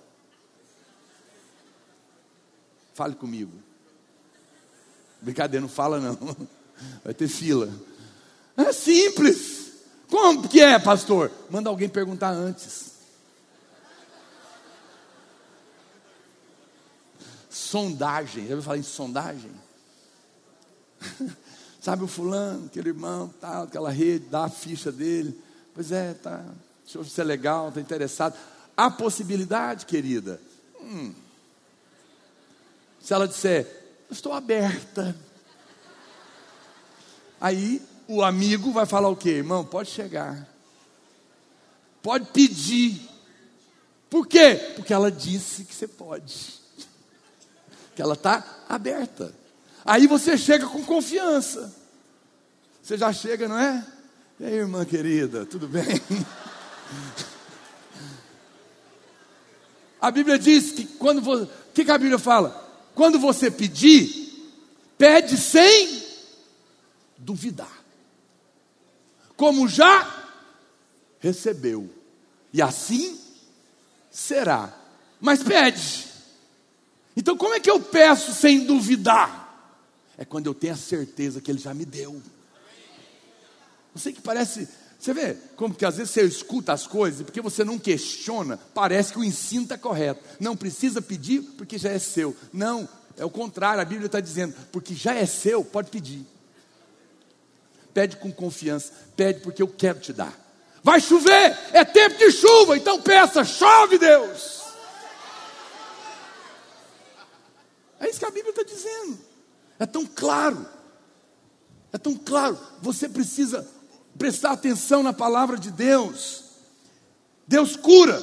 [2.95, 3.53] Fale comigo.
[5.21, 6.17] Brincadeira, não fala não.
[7.05, 7.71] Vai ter fila.
[8.57, 9.73] É simples.
[10.09, 11.31] Como que é, pastor?
[11.51, 12.93] Manda alguém perguntar antes.
[17.51, 18.45] Sondagem.
[18.45, 19.51] Já ouviu falar em sondagem?
[21.81, 25.41] Sabe o fulano, aquele irmão, tal, aquela rede, dá a ficha dele.
[25.75, 26.45] Pois é, tá.
[26.83, 28.37] Deixa eu ver se é legal, está interessado.
[28.77, 30.41] Há possibilidade, querida.
[30.81, 31.15] Hum.
[33.01, 33.67] Se ela disser,
[34.11, 35.15] estou aberta.
[37.41, 39.31] Aí o amigo vai falar o quê?
[39.31, 40.49] Irmão, pode chegar.
[42.03, 43.01] Pode pedir.
[44.09, 44.73] Por quê?
[44.77, 46.55] Porque ela disse que você pode.
[47.95, 49.35] Que ela está aberta.
[49.85, 51.75] Aí você chega com confiança.
[52.83, 53.85] Você já chega, não é?
[54.39, 55.85] E aí, irmã querida, tudo bem?
[60.01, 61.45] A Bíblia diz que quando você.
[61.45, 62.65] O que, que a Bíblia fala?
[62.95, 64.55] Quando você pedir,
[64.97, 66.06] pede sem
[67.19, 67.85] duvidar.
[69.37, 70.31] Como já
[71.21, 71.91] recebeu.
[72.53, 73.21] E assim
[74.11, 74.73] será.
[75.21, 76.07] Mas pede.
[77.17, 79.47] Então, como é que eu peço sem duvidar?
[80.19, 82.21] é quando eu tenho a certeza que Ele já me deu.
[83.95, 87.41] Eu sei que parece Você vê como que às vezes você escuta as coisas porque
[87.41, 90.23] você não questiona, parece que o ensino está correto.
[90.41, 92.35] Não precisa pedir porque já é seu.
[92.53, 96.25] Não, é o contrário, a Bíblia está dizendo, porque já é seu, pode pedir.
[97.97, 100.39] Pede com confiança, pede porque eu quero te dar.
[100.83, 104.61] Vai chover, é tempo de chuva, então peça, chove Deus.
[107.99, 109.19] É isso que a Bíblia está dizendo.
[109.79, 110.69] É tão claro.
[111.91, 112.61] É tão claro.
[112.83, 113.67] Você precisa
[114.19, 116.45] prestar atenção na palavra de Deus.
[117.49, 118.23] Deus cura,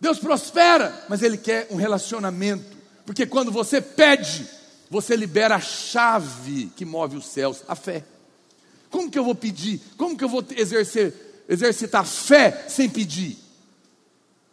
[0.00, 4.48] Deus prospera, mas Ele quer um relacionamento, porque quando você pede,
[4.88, 8.04] você libera a chave que move os céus, a fé.
[8.90, 9.80] Como que eu vou pedir?
[9.96, 13.38] Como que eu vou exercer, exercitar fé sem pedir?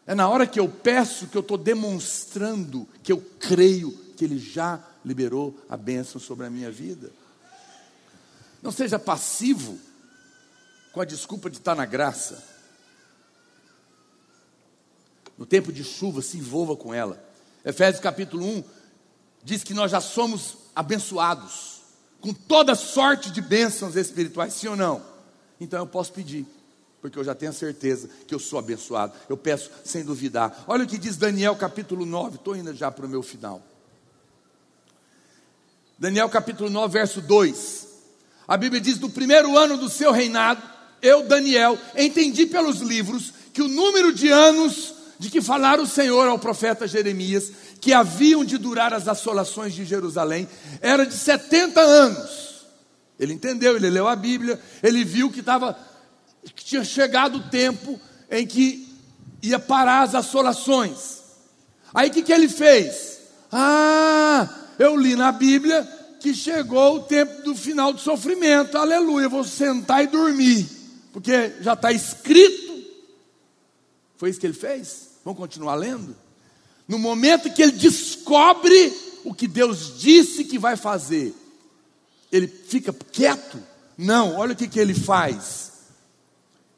[0.06, 4.40] É na hora que eu peço que eu estou demonstrando que eu creio que Ele
[4.40, 7.12] já liberou a bênção sobre a minha vida.
[8.62, 9.78] Não seja passivo
[10.94, 12.44] com a desculpa de estar na graça.
[15.38, 17.24] No tempo de chuva, se envolva com ela.
[17.66, 18.64] Efésios capítulo 1
[19.44, 21.77] diz que nós já somos abençoados
[22.22, 25.02] com toda sorte de bênçãos espirituais, sim ou não?
[25.60, 26.46] Então eu posso pedir,
[27.02, 29.14] porque eu já tenho a certeza que eu sou abençoado.
[29.30, 30.64] Eu peço sem duvidar.
[30.68, 33.62] Olha o que diz Daniel capítulo 9, estou indo já para o meu final.
[35.98, 37.88] Daniel capítulo 9, verso 2.
[38.48, 40.62] A Bíblia diz: no primeiro ano do seu reinado,
[41.02, 46.28] eu, Daniel, entendi pelos livros que o número de anos de que falara o Senhor
[46.28, 50.48] ao profeta Jeremias, que haviam de durar as assolações de Jerusalém,
[50.82, 52.66] era de 70 anos.
[53.20, 55.78] Ele entendeu, ele leu a Bíblia, ele viu que estava
[56.56, 58.00] que tinha chegado o tempo
[58.32, 58.88] em que
[59.42, 61.22] ia parar as assolações.
[61.94, 63.20] Aí o que, que ele fez?
[63.52, 64.48] Ah,
[64.80, 65.84] eu li na Bíblia
[66.20, 68.78] que chegou o tempo do final do sofrimento.
[68.78, 70.78] Aleluia, vou sentar e dormir
[71.18, 72.86] porque já está escrito.
[74.18, 75.18] Foi isso que ele fez?
[75.26, 76.16] Vamos continuar lendo?
[76.88, 81.36] No momento que ele descobre o que Deus disse que vai fazer,
[82.32, 83.62] ele fica quieto?
[83.98, 85.72] Não, olha o que, que ele faz.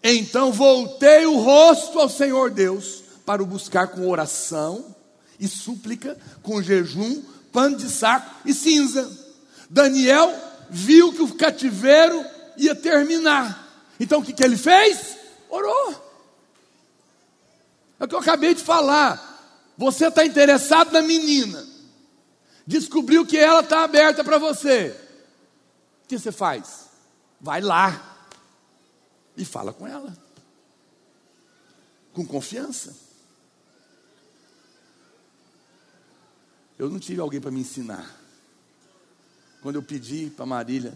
[0.01, 4.95] Então voltei o rosto ao Senhor Deus para o buscar com oração
[5.39, 9.09] e súplica, com jejum, pano de saco e cinza.
[9.69, 10.33] Daniel
[10.69, 12.25] viu que o cativeiro
[12.57, 13.67] ia terminar.
[13.99, 15.17] Então o que, que ele fez?
[15.49, 16.09] Orou.
[17.99, 19.28] É o que eu acabei de falar.
[19.79, 21.65] Você está interessado na menina,
[22.67, 24.93] descobriu que ela está aberta para você.
[26.03, 26.89] O que você faz?
[27.39, 28.27] Vai lá
[29.37, 30.13] e fala com ela,
[32.11, 32.93] com confiança.
[36.77, 38.19] Eu não tive alguém para me ensinar.
[39.61, 40.93] Quando eu pedi para Marília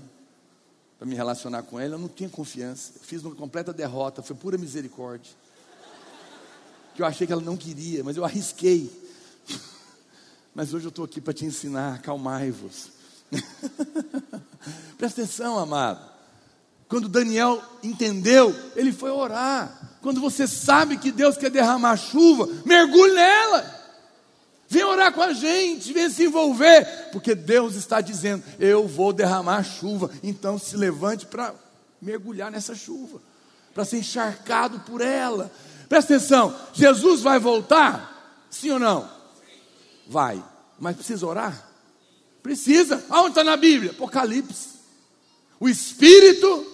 [0.99, 2.91] para me relacionar com ela, eu não tinha confiança.
[2.97, 5.31] Eu fiz uma completa derrota, foi pura misericórdia.
[6.95, 8.91] Que eu achei que ela não queria, mas eu arrisquei.
[10.55, 12.89] Mas hoje eu estou aqui para te ensinar, acalmai-vos.
[14.97, 16.13] Presta atenção, amado.
[16.87, 19.97] Quando Daniel entendeu, ele foi orar.
[19.99, 23.83] Quando você sabe que Deus quer derramar chuva, mergulhe nela.
[24.69, 29.63] Vem orar com a gente, vem se envolver, porque Deus está dizendo: Eu vou derramar
[29.63, 30.11] chuva.
[30.21, 31.55] Então se levante para
[32.01, 33.21] mergulhar nessa chuva,
[33.73, 35.51] para ser encharcado por ela.
[35.93, 38.47] Presta atenção: Jesus vai voltar?
[38.49, 39.07] Sim ou não?
[40.07, 40.43] Vai,
[40.79, 41.69] mas precisa orar?
[42.41, 43.05] Precisa.
[43.09, 43.91] Aonde está na Bíblia?
[43.91, 44.69] Apocalipse.
[45.59, 46.65] O Espírito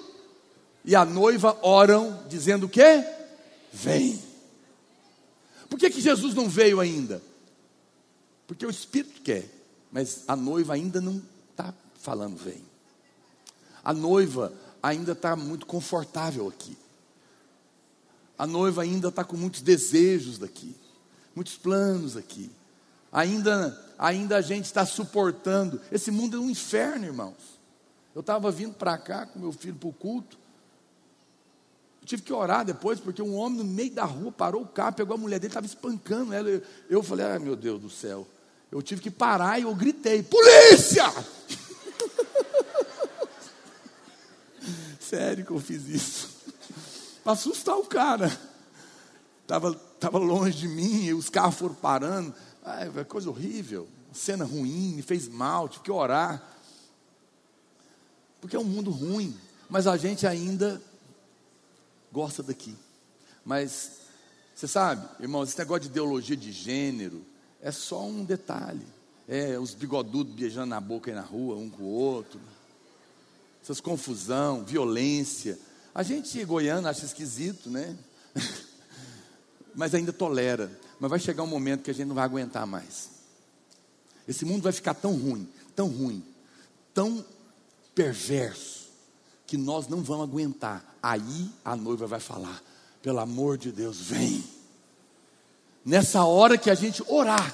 [0.86, 3.04] e a noiva oram, dizendo o quê?
[3.74, 4.24] Vem.
[5.70, 7.22] Por que, que Jesus não veio ainda?
[8.48, 9.50] Porque o Espírito quer,
[9.92, 12.64] mas a noiva ainda não está falando vem.
[13.84, 16.78] A noiva ainda está muito confortável aqui.
[18.40, 20.74] A noiva ainda está com muitos desejos daqui,
[21.36, 22.50] muitos planos aqui.
[23.12, 25.82] Ainda, ainda a gente está suportando.
[25.92, 27.60] Esse mundo é um inferno, irmãos.
[28.16, 30.40] Eu estava vindo para cá com meu filho para o culto.
[32.02, 34.96] Eu tive que orar depois, porque um homem no meio da rua parou o carro,
[34.96, 36.48] pegou a mulher dele, estava espancando ela.
[36.48, 38.26] Eu, eu falei, ai meu Deus do céu.
[38.72, 41.12] Eu tive que parar e eu gritei: Polícia!
[44.98, 46.39] Sério que eu fiz isso.
[47.24, 48.28] Para assustar o cara.
[49.42, 52.34] Estava tava longe de mim, e os carros foram parando.
[52.64, 53.88] Ai, coisa horrível.
[54.14, 56.42] Cena ruim, me fez mal, tive que orar.
[58.40, 59.36] Porque é um mundo ruim.
[59.70, 60.82] Mas a gente ainda
[62.12, 62.76] gosta daqui.
[63.46, 63.92] Mas,
[64.56, 67.24] você sabe, irmãos, esse negócio de ideologia de gênero,
[67.62, 68.86] é só um detalhe.
[69.28, 72.40] É os bigodudos beijando na boca e na rua, um com o outro.
[73.62, 75.60] Essas confusão, violência.
[76.00, 77.94] A gente goiano acha esquisito, né?
[79.76, 80.72] Mas ainda tolera.
[80.98, 83.10] Mas vai chegar um momento que a gente não vai aguentar mais.
[84.26, 85.46] Esse mundo vai ficar tão ruim,
[85.76, 86.24] tão ruim,
[86.94, 87.26] tão
[87.94, 88.88] perverso,
[89.46, 90.86] que nós não vamos aguentar.
[91.04, 92.64] Aí a noiva vai falar:
[93.02, 94.42] pelo amor de Deus, vem.
[95.84, 97.54] Nessa hora que a gente orar,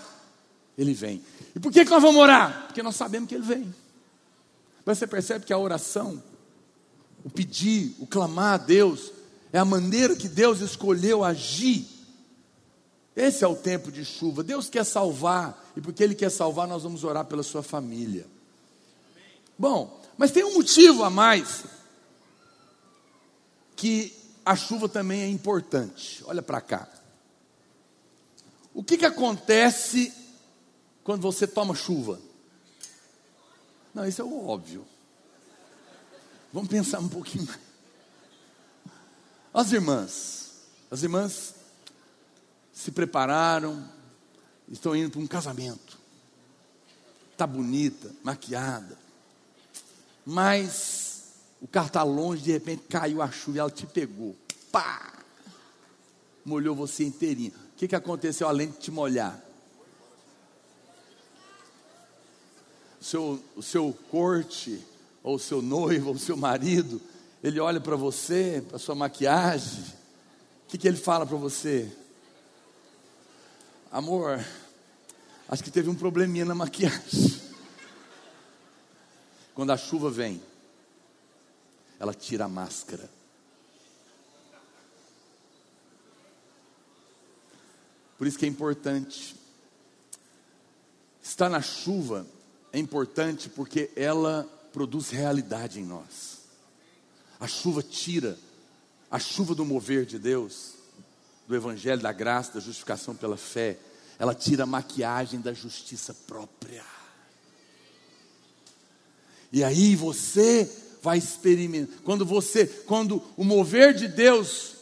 [0.78, 1.20] ele vem.
[1.56, 2.68] E por que, que nós vamos orar?
[2.68, 3.74] Porque nós sabemos que ele vem.
[4.86, 6.22] Mas você percebe que a oração,
[7.26, 9.12] o pedir, o clamar a Deus,
[9.52, 11.88] é a maneira que Deus escolheu agir.
[13.16, 14.44] Esse é o tempo de chuva.
[14.44, 18.28] Deus quer salvar, e porque Ele quer salvar, nós vamos orar pela sua família.
[19.58, 21.64] Bom, mas tem um motivo a mais
[23.76, 24.14] que
[24.46, 26.24] a chuva também é importante.
[26.28, 26.88] Olha para cá.
[28.72, 30.14] O que, que acontece
[31.04, 32.20] quando você toma chuva?
[33.96, 34.86] Não, isso é o óbvio.
[36.56, 37.50] Vamos pensar um pouquinho.
[39.54, 40.54] As irmãs,
[40.90, 41.54] as irmãs
[42.72, 43.86] se prepararam,
[44.70, 46.00] estão indo para um casamento.
[47.34, 48.98] Está bonita, maquiada.
[50.26, 54.34] Mas o carro está longe, de repente caiu a chuva e ela te pegou.
[54.72, 55.12] Pá!
[56.46, 57.52] Molhou você inteirinho.
[57.52, 59.44] O que, que aconteceu além de te molhar?
[63.02, 64.82] seu, o seu corte,
[65.26, 67.02] ou seu noivo, ou seu marido,
[67.44, 71.92] ele olha para você, para sua maquiagem, o que, que ele fala para você?
[73.92, 74.46] Amor,
[75.50, 77.42] acho que teve um probleminha na maquiagem.
[79.56, 80.40] Quando a chuva vem,
[82.00, 83.10] ela tira a máscara.
[88.16, 89.36] Por isso que é importante.
[91.24, 92.28] Estar na chuva
[92.72, 96.40] é importante porque ela produz realidade em nós.
[97.40, 98.38] A chuva tira,
[99.10, 100.74] a chuva do mover de Deus,
[101.48, 103.78] do Evangelho, da graça, da justificação pela fé,
[104.20, 106.84] ela tira a maquiagem da justiça própria.
[109.50, 110.70] E aí você
[111.02, 111.98] vai experimentar.
[112.04, 114.74] Quando você, quando o mover de Deus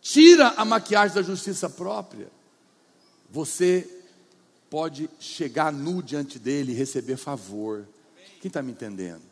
[0.00, 2.28] tira a maquiagem da justiça própria,
[3.28, 3.90] você
[4.70, 7.88] pode chegar nu diante dele e receber favor.
[8.44, 9.22] Quem está me entendendo?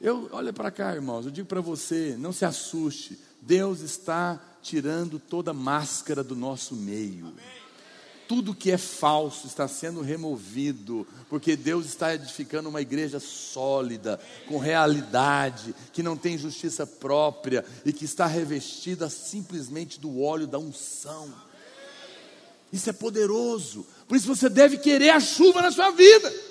[0.00, 3.18] Eu, olha para cá, irmãos, eu digo para você, não se assuste.
[3.42, 7.34] Deus está tirando toda máscara do nosso meio.
[8.26, 14.56] Tudo que é falso está sendo removido, porque Deus está edificando uma igreja sólida, com
[14.56, 21.30] realidade, que não tem justiça própria e que está revestida simplesmente do óleo da unção.
[22.72, 23.86] Isso é poderoso.
[24.08, 26.45] Por isso você deve querer a chuva na sua vida.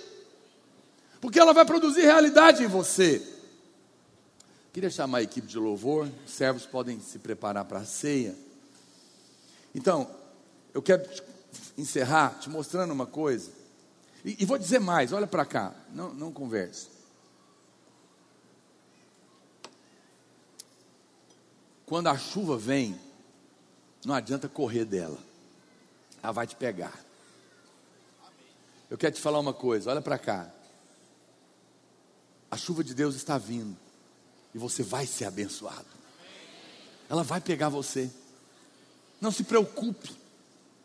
[1.26, 3.20] Porque ela vai produzir realidade em você.
[4.72, 8.36] Queria chamar a equipe de louvor, os servos podem se preparar para a ceia.
[9.74, 10.08] Então,
[10.72, 11.04] eu quero
[11.76, 13.50] encerrar te mostrando uma coisa.
[14.24, 16.90] E, e vou dizer mais, olha para cá, não, não converse.
[21.86, 23.00] Quando a chuva vem,
[24.06, 25.18] não adianta correr dela
[26.22, 26.94] ela vai te pegar.
[28.90, 30.55] Eu quero te falar uma coisa, olha para cá.
[32.56, 33.76] A chuva de Deus está vindo
[34.54, 35.86] e você vai ser abençoado.
[37.10, 38.10] Ela vai pegar você.
[39.20, 40.16] Não se preocupe.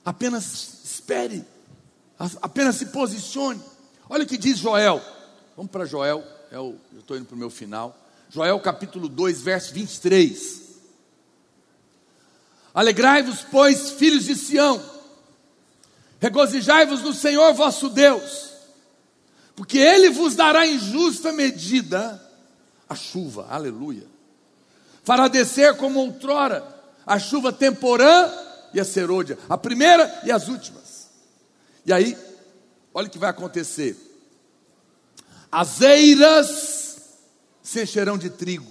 [0.04, 1.44] Apenas espere.
[2.42, 3.62] Apenas se posicione.
[4.08, 5.00] Olha o que diz Joel.
[5.56, 6.24] Vamos para Joel.
[6.50, 7.96] É eu estou indo para o meu final.
[8.30, 10.62] Joel capítulo 2, verso 23.
[12.74, 14.82] Alegrai-vos, pois, filhos de Sião
[16.20, 18.49] Regozijai-vos no Senhor vosso Deus,
[19.54, 22.20] porque Ele vos dará em justa medida
[22.88, 24.06] a chuva, aleluia.
[25.04, 26.66] Fará descer como outrora
[27.06, 28.30] a chuva temporã
[28.72, 31.08] e a serôdia, a primeira e as últimas.
[31.84, 32.16] E aí,
[32.92, 33.96] olha o que vai acontecer:
[35.50, 37.00] as eiras
[37.62, 38.70] se encherão de trigo,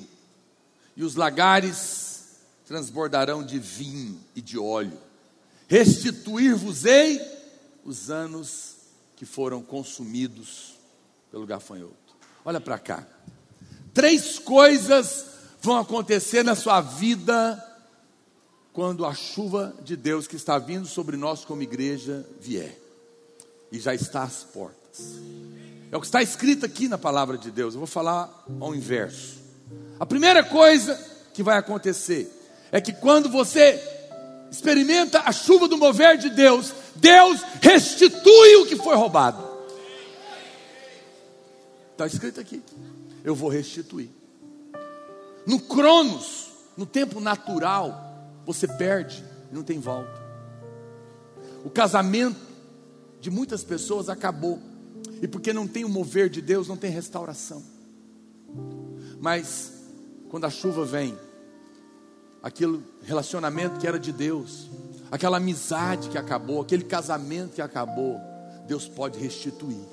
[0.96, 2.10] e os lagares
[2.66, 5.00] transbordarão de vinho e de óleo.
[5.68, 7.22] Restituir-vos-ei
[7.84, 8.69] os anos
[9.20, 10.76] que foram consumidos
[11.30, 12.16] pelo gafanhoto.
[12.46, 13.06] Olha para cá.
[13.94, 15.26] Três coisas
[15.62, 17.62] vão acontecer na sua vida
[18.72, 22.80] quando a chuva de Deus que está vindo sobre nós como igreja vier.
[23.70, 25.20] E já está às portas.
[25.92, 27.74] É o que está escrito aqui na palavra de Deus.
[27.74, 29.38] Eu vou falar ao inverso.
[30.00, 30.96] A primeira coisa
[31.34, 32.32] que vai acontecer
[32.72, 33.99] é que quando você
[34.52, 39.48] experimenta a chuva do mover de Deus, Deus restitui o que foi roubado.
[41.92, 42.62] Está escrito aqui.
[43.24, 44.10] Eu vou restituir.
[45.46, 46.48] No Cronos,
[46.78, 50.20] no tempo natural, você perde e não tem volta.
[51.64, 52.40] O casamento
[53.20, 54.60] de muitas pessoas acabou.
[55.22, 57.62] E porque não tem o mover de Deus, não tem restauração.
[59.20, 59.74] Mas
[60.30, 61.18] quando a chuva vem,
[62.42, 64.70] aquele relacionamento que era de Deus,
[65.12, 68.20] aquela amizade que acabou, aquele casamento que acabou,
[68.68, 69.84] Deus pode restituir,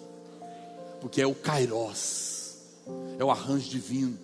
[1.00, 2.56] porque é o Kairos,
[3.18, 4.18] é o arranjo divino.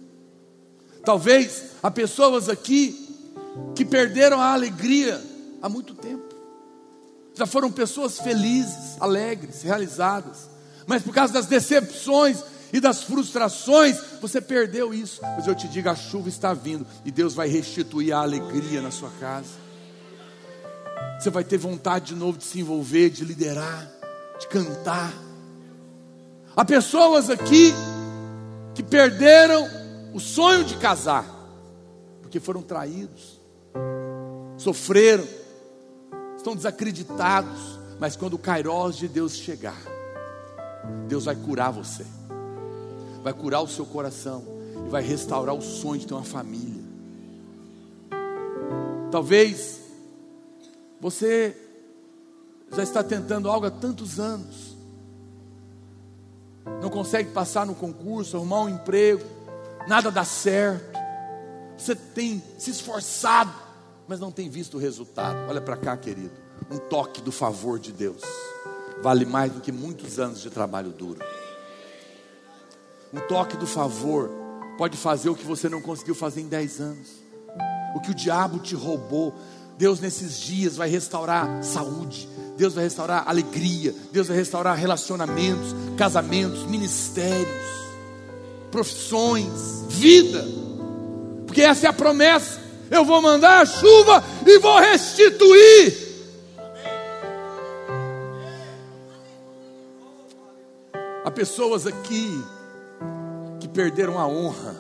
[1.05, 3.09] Talvez há pessoas aqui
[3.75, 5.23] que perderam a alegria
[5.61, 6.33] há muito tempo,
[7.35, 10.51] já foram pessoas felizes, alegres, realizadas,
[10.87, 15.21] mas por causa das decepções e das frustrações, você perdeu isso.
[15.23, 18.91] Mas eu te digo: a chuva está vindo e Deus vai restituir a alegria na
[18.91, 19.61] sua casa.
[21.21, 23.89] Você vai ter vontade de novo de se envolver, de liderar,
[24.41, 25.13] de cantar.
[26.57, 27.73] Há pessoas aqui
[28.75, 29.69] que perderam
[30.15, 31.27] o sonho de casar,
[32.23, 33.39] porque foram traídos,
[34.57, 35.27] sofreram,
[36.37, 39.81] estão desacreditados, mas quando o Kairos de Deus chegar,
[41.07, 42.05] Deus vai curar você
[43.23, 44.45] vai curar o seu coração
[44.87, 46.83] e vai restaurar o sonho de ter uma família.
[49.11, 49.81] Talvez
[51.01, 51.57] você
[52.75, 54.77] já está tentando algo há tantos anos,
[56.81, 59.25] não consegue passar no concurso, arrumar um emprego,
[59.87, 60.99] nada dá certo.
[61.77, 63.53] Você tem se esforçado,
[64.07, 65.37] mas não tem visto o resultado.
[65.49, 66.31] Olha para cá, querido.
[66.71, 68.23] Um toque do favor de Deus
[69.03, 71.21] vale mais do que muitos anos de trabalho duro.
[73.13, 74.31] Um toque do favor
[74.79, 77.09] pode fazer o que você não conseguiu fazer em dez anos.
[77.95, 79.35] O que o diabo te roubou.
[79.77, 86.65] Deus nesses dias vai restaurar saúde, Deus vai restaurar alegria, Deus vai restaurar relacionamentos, casamentos,
[86.65, 87.49] ministérios,
[88.71, 90.47] profissões, vida.
[91.47, 92.61] Porque essa é a promessa.
[92.91, 96.13] Eu vou mandar a chuva e vou restituir.
[101.25, 102.43] Há pessoas aqui
[103.73, 104.77] perderam a honra,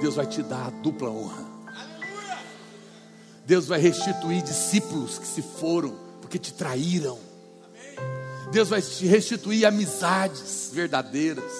[0.00, 1.52] Deus vai te dar a dupla honra.
[3.44, 7.18] Deus vai restituir discípulos que se foram porque te traíram.
[8.50, 11.52] Deus vai te restituir amizades verdadeiras.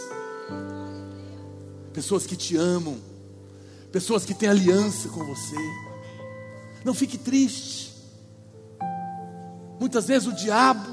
[1.93, 2.99] Pessoas que te amam,
[3.91, 5.57] pessoas que têm aliança com você.
[6.85, 7.93] Não fique triste.
[9.79, 10.89] Muitas vezes o diabo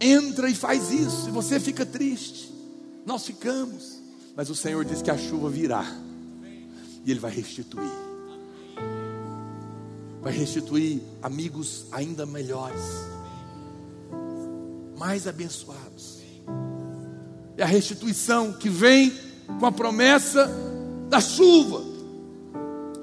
[0.00, 2.52] entra e faz isso, e você fica triste.
[3.04, 3.97] Nós ficamos.
[4.38, 5.84] Mas o Senhor diz que a chuva virá.
[7.04, 7.90] E Ele vai restituir.
[10.22, 12.80] Vai restituir amigos ainda melhores.
[14.96, 16.20] Mais abençoados.
[17.56, 19.12] É a restituição que vem
[19.58, 20.48] com a promessa
[21.08, 21.82] da chuva.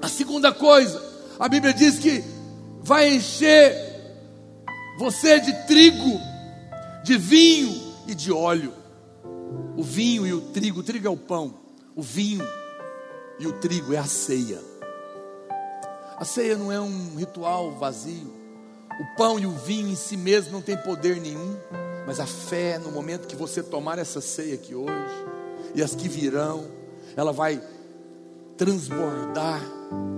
[0.00, 1.02] A segunda coisa,
[1.38, 2.24] a Bíblia diz que
[2.80, 3.74] vai encher
[4.98, 6.18] você de trigo,
[7.04, 7.78] de vinho
[8.08, 8.85] e de óleo
[9.76, 11.54] o vinho e o trigo, o trigo é o pão,
[11.94, 12.46] o vinho
[13.38, 14.60] e o trigo é a ceia.
[16.16, 18.32] A ceia não é um ritual vazio.
[18.98, 21.54] O pão e o vinho em si mesmo não tem poder nenhum,
[22.06, 25.26] mas a fé no momento que você tomar essa ceia aqui hoje
[25.74, 26.64] e as que virão,
[27.14, 27.62] ela vai
[28.56, 29.60] transbordar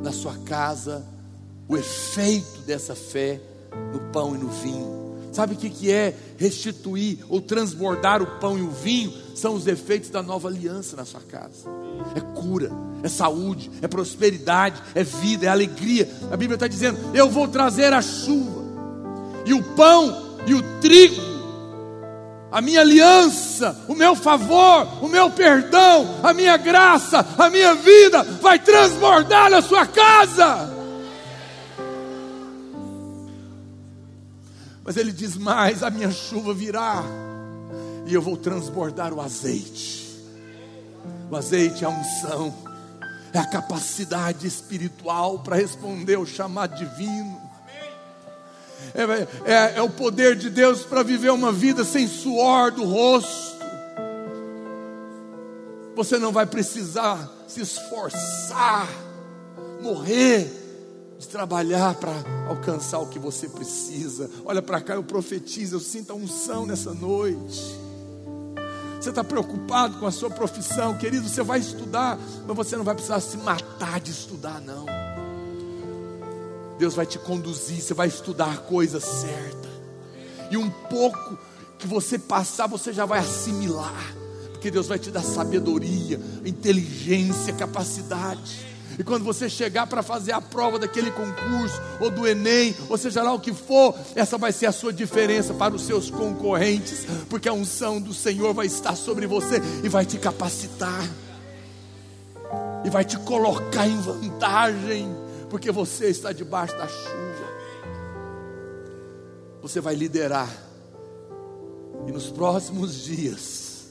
[0.05, 1.05] na sua casa
[1.69, 3.41] o efeito dessa fé
[3.93, 5.08] no pão e no vinho.
[5.33, 9.13] Sabe o que é restituir ou transbordar o pão e o vinho?
[9.35, 11.69] São os efeitos da nova aliança na sua casa.
[12.15, 12.71] É cura,
[13.03, 16.09] é saúde, é prosperidade, é vida, é alegria.
[16.31, 18.65] A Bíblia está dizendo: Eu vou trazer a chuva,
[19.45, 21.21] e o pão e o trigo,
[22.51, 28.23] a minha aliança, o meu favor, o meu perdão, a minha graça, a minha vida
[28.41, 30.78] vai transbordar na sua casa.
[34.89, 37.05] Mas ele diz mais: a minha chuva virá
[38.07, 40.19] e eu vou transbordar o azeite.
[41.31, 42.55] O azeite é a unção,
[43.35, 47.39] é a capacidade espiritual para responder ao chamado divino.
[48.95, 53.59] É, é, é o poder de Deus para viver uma vida sem suor do rosto.
[55.97, 58.89] Você não vai precisar se esforçar,
[59.83, 60.68] morrer
[61.19, 62.13] de trabalhar para
[62.49, 64.31] alcançar o que você precisa.
[64.45, 67.63] Olha para cá, eu profetizo, eu sinto a unção nessa noite.
[69.01, 71.29] Você está preocupado com a sua profissão, querido?
[71.29, 74.87] Você vai estudar, mas você não vai precisar se matar de estudar, não.
[76.79, 79.69] Deus vai te conduzir, você vai estudar a coisa certa,
[80.51, 81.37] e um pouco
[81.77, 84.19] que você passar, você já vai assimilar
[84.59, 88.67] porque Deus vai te dar sabedoria, inteligência, capacidade.
[88.99, 93.23] E quando você chegar para fazer a prova daquele concurso, ou do Enem, ou seja
[93.23, 97.49] lá o que for, essa vai ser a sua diferença para os seus concorrentes, porque
[97.49, 101.09] a unção do Senhor vai estar sobre você e vai te capacitar,
[102.85, 105.17] e vai te colocar em vantagem,
[105.49, 107.49] porque você está debaixo da chuva.
[109.63, 110.51] Você vai liderar,
[112.05, 113.87] e nos próximos dias,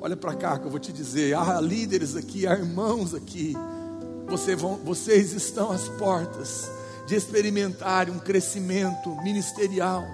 [0.00, 3.54] olha para cá que eu vou te dizer: há líderes aqui, há irmãos aqui
[4.26, 6.70] você vão, vocês estão às portas
[7.06, 10.04] de experimentar um crescimento ministerial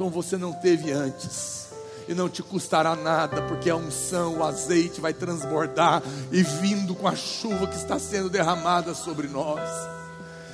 [0.00, 1.68] como você não teve antes.
[2.08, 6.02] E não te custará nada, porque a unção, o azeite vai transbordar
[6.32, 9.60] e vindo com a chuva que está sendo derramada sobre nós.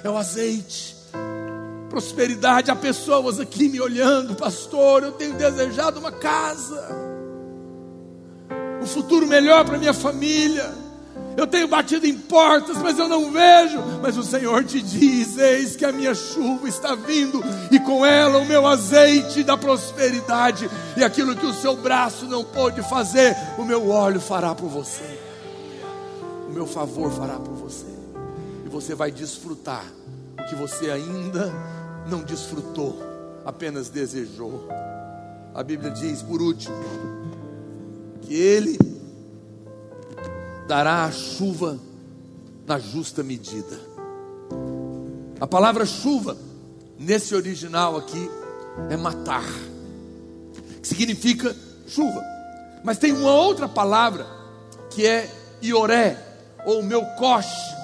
[0.03, 0.97] É o azeite.
[1.89, 5.05] Prosperidade, há pessoas aqui me olhando, pastor.
[5.05, 6.89] Eu tenho desejado uma casa,
[8.83, 10.86] um futuro melhor para minha família
[11.37, 13.79] eu tenho batido em portas, mas eu não vejo.
[14.03, 18.39] Mas o Senhor te diz: Eis que a minha chuva está vindo, e com ela
[18.39, 23.65] o meu azeite da prosperidade, e aquilo que o seu braço não pôde fazer, o
[23.65, 25.19] meu óleo fará por você,
[26.49, 27.87] o meu favor fará por você,
[28.65, 29.85] e você vai desfrutar
[30.39, 31.53] o que você ainda
[32.09, 32.99] não desfrutou,
[33.45, 34.69] apenas desejou.
[35.55, 36.77] A Bíblia diz, por último,
[38.23, 38.96] que Ele
[40.67, 41.79] dará a chuva
[42.67, 43.79] na justa medida.
[45.41, 46.37] A palavra chuva,
[46.99, 48.31] nesse original aqui,
[48.91, 49.45] é matar,
[50.83, 51.55] que significa
[51.87, 52.23] chuva.
[52.83, 54.27] Mas tem uma outra palavra
[54.91, 55.31] que é
[55.63, 56.19] ioré,
[56.65, 57.77] ou meu coche.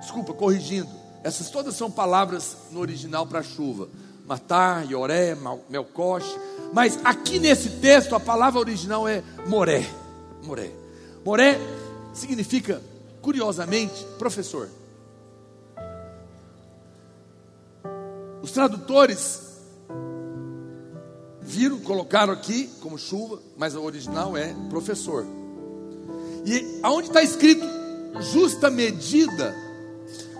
[0.00, 0.88] Desculpa, corrigindo.
[1.24, 3.88] Essas todas são palavras no original para chuva.
[4.26, 5.36] Matar, ioré,
[5.68, 6.34] melcoche.
[6.72, 9.86] Mas aqui nesse texto a palavra original é moré.
[10.42, 10.72] Moré.
[11.24, 11.58] Moré
[12.12, 12.82] significa,
[13.20, 14.68] curiosamente, professor.
[18.42, 19.52] Os tradutores
[21.40, 25.26] viram, colocaram aqui como chuva, mas o original é professor.
[26.44, 27.64] E aonde está escrito
[28.20, 29.54] justa medida,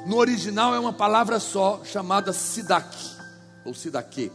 [0.06, 2.96] no original é uma palavra só, chamada sidak,
[3.64, 4.32] ou sidaque,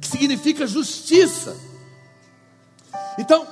[0.00, 1.56] que significa justiça.
[3.18, 3.46] Então,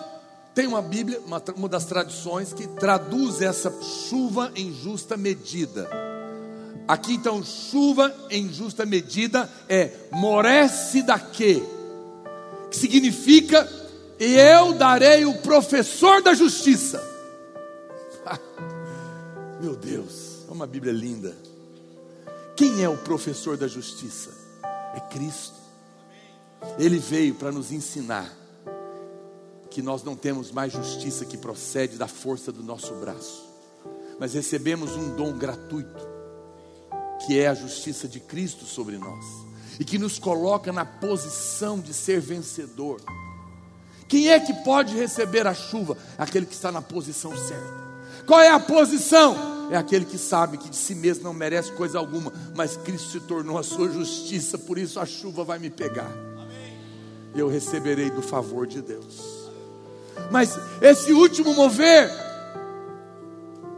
[0.55, 5.89] tem uma Bíblia, uma, uma das tradições, que traduz essa chuva em justa medida.
[6.87, 11.63] Aqui então, chuva em justa medida é morece daqui,
[12.71, 13.69] que significa
[14.19, 17.03] e eu darei o professor da justiça.
[19.61, 21.35] Meu Deus, é uma Bíblia linda.
[22.55, 24.31] Quem é o professor da justiça?
[24.95, 25.57] É Cristo.
[26.79, 28.42] Ele veio para nos ensinar
[29.73, 33.49] que nós não temos mais justiça que procede da força do nosso braço,
[34.21, 36.07] mas recebemos um dom gratuito,
[37.25, 39.25] que é a justiça de Cristo sobre nós,
[39.81, 43.01] e que nos coloca na posição de ser vencedor.
[44.07, 45.97] Quem é que pode receber a chuva?
[46.19, 47.83] Aquele que está na posição certa.
[48.27, 49.71] Qual é a posição?
[49.71, 53.21] É aquele que sabe que de si mesmo não merece coisa alguma, mas Cristo se
[53.21, 56.13] tornou a sua justiça, por isso a chuva vai me pegar.
[57.35, 59.42] E eu receberei do favor de Deus.
[60.31, 62.11] Mas esse último mover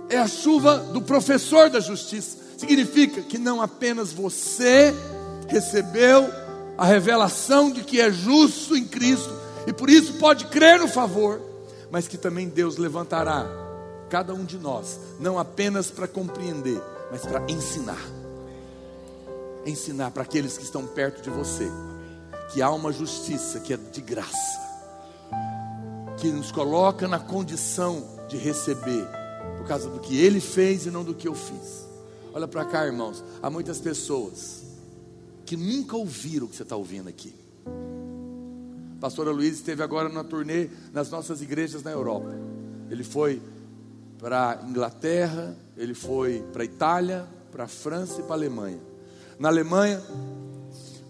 [0.08, 2.38] é a chuva do professor da justiça.
[2.56, 4.94] Significa que não apenas você
[5.48, 6.28] recebeu
[6.78, 9.32] a revelação de que é justo em Cristo
[9.66, 11.40] e por isso pode crer no favor,
[11.90, 13.46] mas que também Deus levantará
[14.08, 16.80] cada um de nós, não apenas para compreender,
[17.10, 18.00] mas para ensinar.
[19.66, 21.68] Ensinar para aqueles que estão perto de você
[22.52, 24.63] que há uma justiça que é de graça
[26.18, 29.06] que nos coloca na condição de receber,
[29.58, 31.86] por causa do que Ele fez e não do que eu fiz.
[32.32, 33.22] Olha para cá, irmãos.
[33.42, 34.62] Há muitas pessoas
[35.44, 37.34] que nunca ouviram o que você está ouvindo aqui.
[38.96, 42.34] A pastora Luiz esteve agora na turnê nas nossas igrejas na Europa.
[42.90, 43.40] Ele foi
[44.18, 48.80] para Inglaterra, ele foi para Itália, para França e para Alemanha.
[49.38, 50.02] Na Alemanha,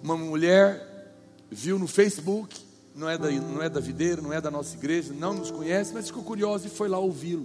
[0.03, 1.15] uma mulher
[1.51, 2.61] viu no Facebook
[2.95, 5.93] não é, da, não é da videira, não é da nossa igreja, não nos conhece,
[5.93, 7.45] mas ficou curiosa e foi lá ouvi-lo.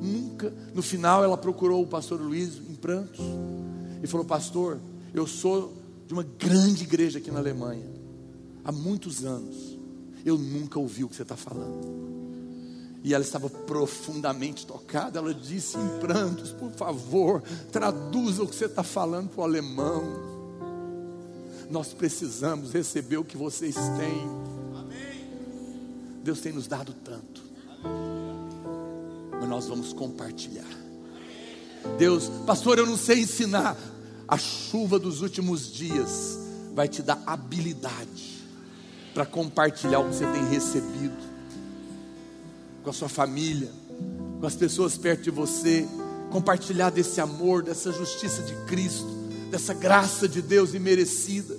[0.00, 3.20] Nunca, no final, ela procurou o pastor Luiz em prantos
[4.02, 4.78] e falou: Pastor,
[5.14, 5.72] eu sou
[6.06, 7.88] de uma grande igreja aqui na Alemanha,
[8.62, 9.78] há muitos anos,
[10.24, 12.04] eu nunca ouvi o que você está falando.
[13.02, 15.18] E ela estava profundamente tocada.
[15.18, 17.42] Ela disse em prantos: Por favor,
[17.72, 20.02] traduza o que você está falando para o alemão.
[21.70, 24.53] Nós precisamos receber o que vocês têm.
[26.24, 27.42] Deus tem nos dado tanto.
[29.38, 30.64] Mas nós vamos compartilhar.
[31.98, 33.76] Deus, pastor, eu não sei ensinar.
[34.26, 36.38] A chuva dos últimos dias
[36.74, 38.42] vai te dar habilidade
[39.12, 41.22] para compartilhar o que você tem recebido
[42.82, 43.70] com a sua família,
[44.40, 45.86] com as pessoas perto de você,
[46.30, 49.06] compartilhar desse amor, dessa justiça de Cristo,
[49.50, 51.54] dessa graça de Deus imerecida.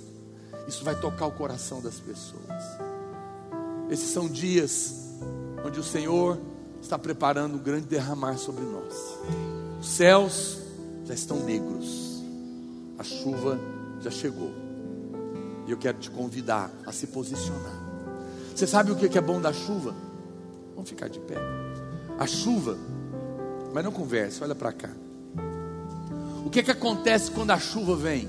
[0.66, 2.45] Isso vai tocar o coração das pessoas.
[3.90, 4.94] Esses são dias
[5.64, 6.38] onde o Senhor
[6.82, 8.94] está preparando um grande derramar sobre nós.
[9.80, 10.58] Os céus
[11.04, 12.22] já estão negros,
[12.98, 13.58] a chuva
[14.00, 14.50] já chegou.
[15.66, 17.84] E eu quero te convidar a se posicionar.
[18.54, 19.94] Você sabe o que é bom da chuva?
[20.74, 21.36] Vamos ficar de pé.
[22.18, 22.76] A chuva,
[23.72, 24.90] mas não converse, olha para cá.
[26.44, 28.28] O que, que acontece quando a chuva vem?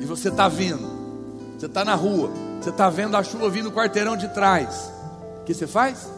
[0.00, 0.86] E você está vindo,
[1.58, 2.30] você está na rua,
[2.62, 4.88] você está vendo a chuva vindo no quarteirão de trás.
[5.40, 6.08] O que você faz?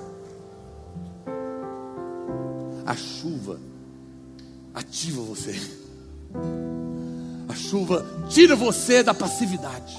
[2.85, 3.59] A chuva
[4.75, 5.59] ativa você.
[7.49, 9.99] A chuva tira você da passividade.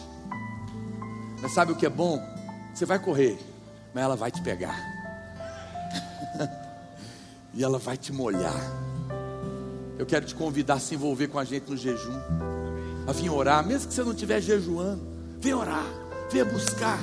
[1.42, 2.22] Mas sabe o que é bom?
[2.76, 3.40] Você vai correr,
[3.92, 4.78] mas ela vai te pegar.
[7.56, 8.54] e ela vai te molhar.
[9.98, 12.20] Eu quero te convidar a se envolver com a gente no jejum,
[13.08, 15.02] a vir orar, mesmo que você não estiver jejuando,
[15.40, 16.05] vem orar,
[16.36, 17.00] venha buscar.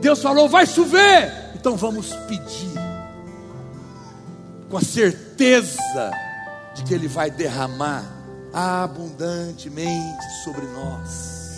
[0.00, 2.74] Deus falou: vai chover, então vamos pedir,
[4.68, 6.10] com a certeza
[6.74, 8.04] de que Ele vai derramar
[8.52, 11.56] abundantemente sobre nós.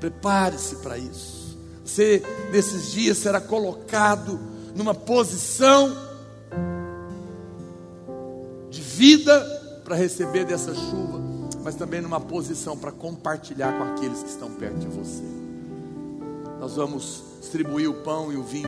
[0.00, 1.56] Prepare-se para isso.
[1.84, 4.38] Você, nesses dias, será colocado
[4.74, 5.96] numa posição
[8.70, 9.40] de vida
[9.84, 11.20] para receber dessa chuva,
[11.62, 15.45] mas também numa posição para compartilhar com aqueles que estão perto de você.
[16.66, 18.64] Nós vamos distribuir o pão e o vinho.